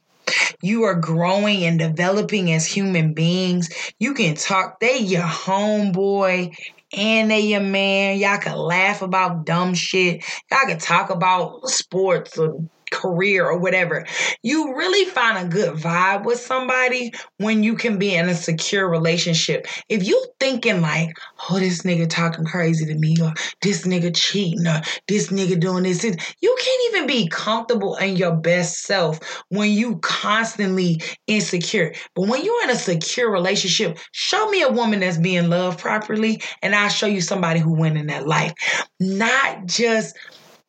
[0.62, 3.70] You are growing and developing as human beings.
[4.00, 6.56] You can talk, they your homeboy
[6.94, 8.18] and they your man.
[8.18, 10.24] Y'all can laugh about dumb shit.
[10.52, 12.58] Y'all can talk about sports or
[12.92, 14.06] career or whatever.
[14.44, 18.90] You really find a good vibe with somebody when you can be in a secure
[18.90, 19.68] relationship.
[19.90, 21.10] If you thinking like,
[21.50, 25.84] oh, this nigga talking crazy to me, or this nigga cheating, or this nigga doing
[25.84, 29.20] this, you can't even be comfortable in your best self
[29.50, 31.94] when you constantly insecure.
[32.16, 36.42] But when you're in a secure relationship, show me a woman that's being loved properly,
[36.62, 38.54] and I'll show you somebody who went in that life.
[39.00, 40.16] Not just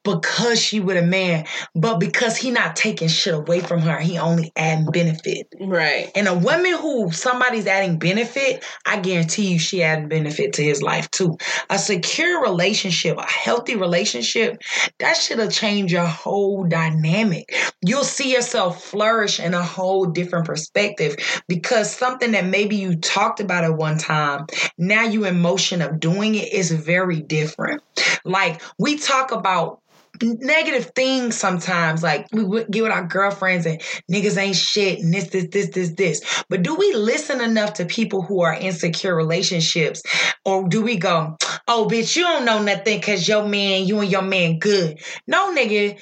[0.06, 3.98] because she with a man, but because he not taking shit away from her.
[3.98, 5.48] He only adding benefit.
[5.60, 6.10] Right.
[6.14, 10.80] And a woman who somebody's adding benefit, I guarantee you she adding benefit to his
[10.80, 11.36] life too.
[11.70, 14.62] A secure relationship, a healthy relationship,
[15.00, 17.52] that should have changed your whole dynamic.
[17.82, 21.16] You'll see yourself flourish in a whole different perspective
[21.48, 24.46] because something that maybe you talked about at one time,
[24.78, 27.82] now you in motion of doing it is very different.
[28.24, 29.80] Like we talk about
[30.22, 32.02] negative things sometimes.
[32.02, 35.68] Like we would get with our girlfriends and niggas ain't shit and this, this, this,
[35.70, 36.44] this, this.
[36.48, 40.02] But do we listen enough to people who are in secure relationships?
[40.44, 41.36] Or do we go,
[41.68, 44.98] oh, bitch, you don't know nothing because your man, you and your man good.
[45.26, 45.98] No, nigga.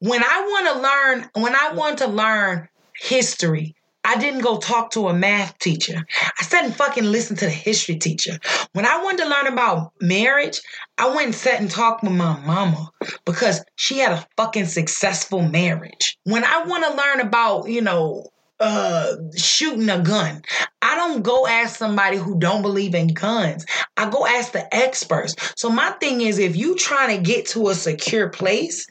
[0.00, 3.74] When I want to learn, when I want to learn history,
[4.04, 6.04] I didn't go talk to a math teacher.
[6.38, 8.38] I sat and fucking listened to the history teacher.
[8.72, 10.60] When I wanted to learn about marriage,
[10.98, 12.90] I went and sat and talked with my mama
[13.24, 16.18] because she had a fucking successful marriage.
[16.24, 18.26] When I want to learn about, you know,
[18.60, 20.40] uh shooting a gun.
[20.80, 23.66] I don't go ask somebody who don't believe in guns.
[23.96, 25.34] I go ask the experts.
[25.56, 28.86] So my thing is if you trying to get to a secure place,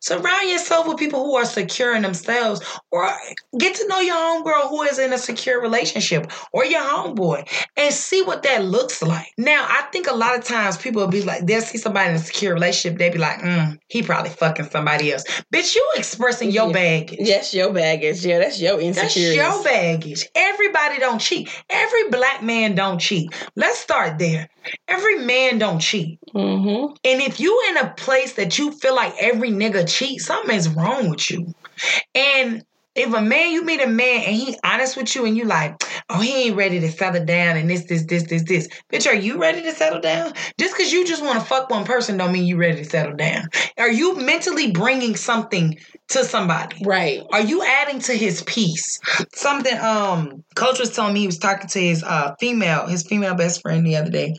[0.00, 3.08] Surround yourself with people who are secure in themselves, or
[3.58, 7.46] get to know your homegirl who is in a secure relationship, or your homeboy,
[7.76, 9.28] and see what that looks like.
[9.36, 12.16] Now, I think a lot of times people will be like, they'll see somebody in
[12.16, 15.24] a secure relationship, they be like, mm, he probably fucking somebody else.
[15.52, 16.72] Bitch, you expressing your Yeah.
[16.72, 17.18] baggage.
[17.20, 18.24] Yes, your baggage.
[18.24, 19.38] Yeah, that's your insecurity.
[19.38, 20.26] That's your baggage.
[20.34, 21.48] Everybody don't cheat.
[21.68, 23.32] Every black man don't cheat.
[23.56, 24.48] Let's start there.
[24.88, 26.18] Every man don't cheat.
[26.34, 26.94] Mm-hmm.
[27.04, 30.68] And if you in a place that you feel like every nigga cheat, something is
[30.68, 31.54] wrong with you.
[32.14, 32.64] And
[32.96, 35.80] if a man, you meet a man and he honest with you and you like,
[36.10, 38.68] oh, he ain't ready to settle down and this, this, this, this, this.
[38.92, 40.32] Bitch, are you ready to settle down?
[40.58, 43.14] Just because you just want to fuck one person don't mean you ready to settle
[43.14, 43.48] down.
[43.78, 45.78] Are you mentally bringing something
[46.08, 46.76] to somebody?
[46.84, 47.22] Right.
[47.32, 48.98] Are you adding to his peace?
[49.34, 53.36] Something um coach was telling me he was talking to his uh female, his female
[53.36, 54.34] best friend the other day.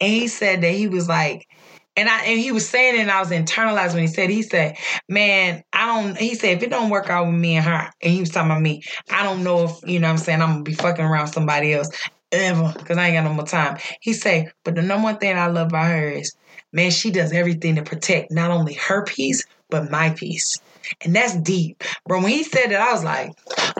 [0.00, 1.46] And he said that he was like
[2.00, 4.42] and I and he was saying it and I was internalized when he said he
[4.42, 4.76] said,
[5.08, 8.12] Man, I don't he said if it don't work out with me and her, and
[8.12, 10.50] he was talking about me, I don't know if you know what I'm saying I'm
[10.50, 11.90] gonna be fucking around somebody else
[12.32, 13.78] ever because I ain't got no more time.
[14.00, 16.34] He say, but the number one thing I love about her is,
[16.72, 20.56] man, she does everything to protect not only her peace, but my peace.
[21.02, 21.82] And that's deep.
[22.06, 23.32] Bro, when he said that, I was like,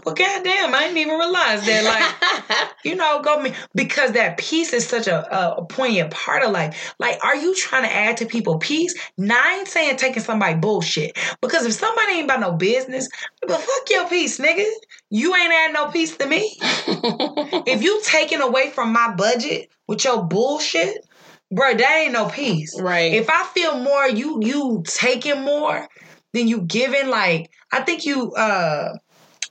[0.04, 1.84] well, goddamn, I didn't even realize that.
[1.84, 6.52] Like, you know, go me because that peace is such a, a, poignant part of
[6.52, 6.94] life.
[6.98, 8.94] Like, are you trying to add to people peace?
[9.18, 11.18] Nine saying taking somebody bullshit.
[11.40, 13.08] Because if somebody ain't about no business,
[13.46, 14.66] but fuck your peace, nigga.
[15.10, 16.56] You ain't adding no peace to me.
[16.62, 21.04] if you taking away from my budget with your bullshit,
[21.50, 22.80] bro, that ain't no peace.
[22.80, 23.12] right.
[23.12, 25.88] If I feel more, you you taking more
[26.32, 27.08] than you giving.
[27.08, 28.96] Like I think you uh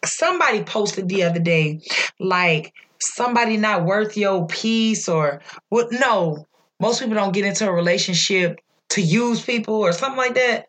[0.05, 1.82] somebody posted the other day,
[2.19, 6.45] like somebody not worth your peace or what no.
[6.82, 8.59] Most people don't get into a relationship
[8.89, 10.67] to use people or something like that.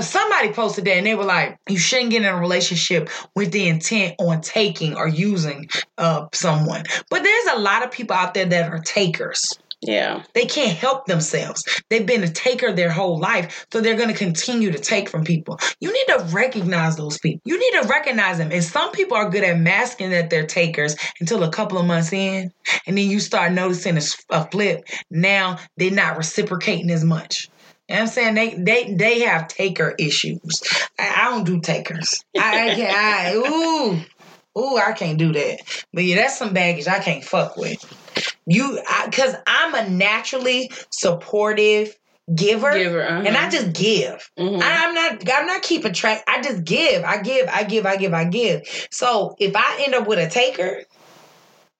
[0.00, 3.66] Somebody posted that and they were like, you shouldn't get in a relationship with the
[3.66, 6.84] intent on taking or using uh, someone.
[7.10, 9.58] But there's a lot of people out there that are takers.
[9.80, 10.24] Yeah.
[10.34, 11.62] They can't help themselves.
[11.88, 15.24] They've been a taker their whole life, so they're going to continue to take from
[15.24, 15.58] people.
[15.80, 17.40] You need to recognize those people.
[17.44, 18.50] You need to recognize them.
[18.50, 22.12] And some people are good at masking that they're takers until a couple of months
[22.12, 22.52] in,
[22.86, 23.98] and then you start noticing
[24.30, 24.84] a flip.
[25.10, 27.48] Now they're not reciprocating as much.
[27.88, 28.34] You know I'm saying?
[28.34, 30.62] They they they have taker issues.
[30.98, 32.22] I, I don't do takers.
[32.36, 32.96] I, I can't.
[32.96, 35.84] I, ooh, ooh, I can't do that.
[35.92, 37.82] But yeah, that's some baggage I can't fuck with.
[38.46, 41.96] You, because I'm a naturally supportive
[42.34, 43.22] giver, Giver, uh-huh.
[43.26, 44.30] and I just give.
[44.38, 44.60] Mhm.
[44.60, 45.30] I, I'm not.
[45.32, 46.22] I'm not keeping track.
[46.28, 47.04] I just give.
[47.04, 47.48] I give.
[47.48, 47.86] I give.
[47.86, 48.14] I give.
[48.14, 48.62] I give.
[48.90, 50.82] So if I end up with a taker,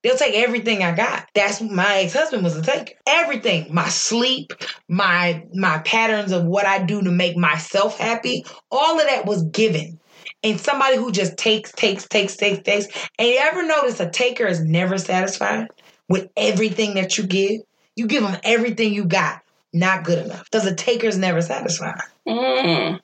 [0.02, 1.28] they'll take everything I got.
[1.34, 2.92] That's my ex husband was a taker.
[3.06, 3.72] Everything.
[3.72, 4.52] My sleep,
[4.88, 8.44] my my patterns of what I do to make myself happy.
[8.70, 9.98] All of that was given.
[10.44, 12.86] And somebody who just takes, takes, takes, takes, takes.
[13.18, 15.66] And you ever notice a taker is never satisfied
[16.08, 17.60] with everything that you give?
[17.96, 19.42] You give them everything you got.
[19.72, 20.44] Not good enough.
[20.44, 22.00] Because a taker's never satisfied.
[22.26, 23.00] Mm.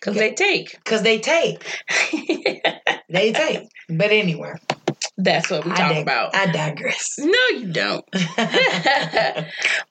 [0.00, 0.72] Cause they take.
[0.84, 1.64] Because they take.
[3.08, 3.68] They take.
[3.88, 4.54] But anyway,
[5.16, 6.34] That's what we talk dig- about.
[6.34, 7.14] I digress.
[7.18, 8.04] no, you don't.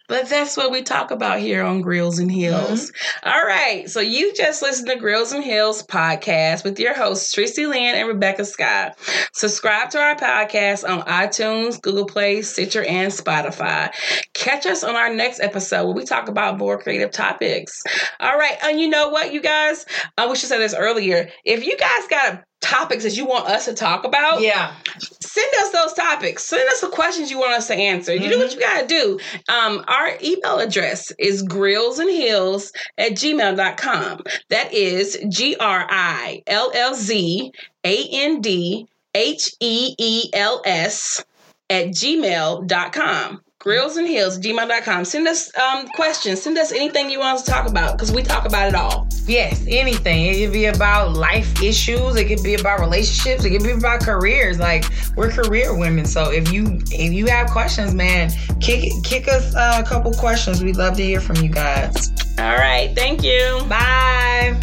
[0.09, 2.91] but that's what we talk about here on Grillz and Heels.
[2.91, 3.29] Mm-hmm.
[3.29, 3.89] All right.
[3.89, 8.07] So you just listened to Grillz and Heels podcast with your hosts, Tracy Lynn and
[8.09, 8.97] Rebecca Scott.
[9.31, 13.93] Subscribe to our podcast on iTunes, Google Play, Stitcher, and Spotify.
[14.33, 17.81] Catch us on our next episode where we talk about more creative topics.
[18.19, 18.57] All right.
[18.61, 19.85] And you know what, you guys?
[20.17, 21.29] I wish I said this earlier.
[21.45, 24.75] If you guys got topics that you want us to talk about, yeah.
[25.19, 26.45] send us those topics.
[26.45, 28.13] Send us the questions you want us to answer.
[28.15, 29.19] You do what you gotta do.
[29.49, 34.21] Um, our email address is grills and grillzandheels at gmail.com.
[34.49, 37.51] That is G R I L L Z
[37.83, 41.23] A N D H E E L S
[41.69, 43.41] at gmail.com.
[43.63, 45.05] Grillz and Heels, gmail.com.
[45.05, 46.41] Send us um, questions.
[46.41, 49.07] Send us anything you want us to talk about because we talk about it all.
[49.25, 50.25] Yes, anything.
[50.25, 52.17] It could be about life issues.
[52.17, 53.45] It could be about relationships.
[53.45, 54.59] It could be about careers.
[54.59, 54.83] Like
[55.15, 59.81] we're career women, so if you if you have questions, man, kick kick us uh,
[59.83, 60.61] a couple questions.
[60.61, 62.11] We'd love to hear from you guys.
[62.37, 62.93] All right.
[62.93, 63.63] Thank you.
[63.69, 64.59] Bye.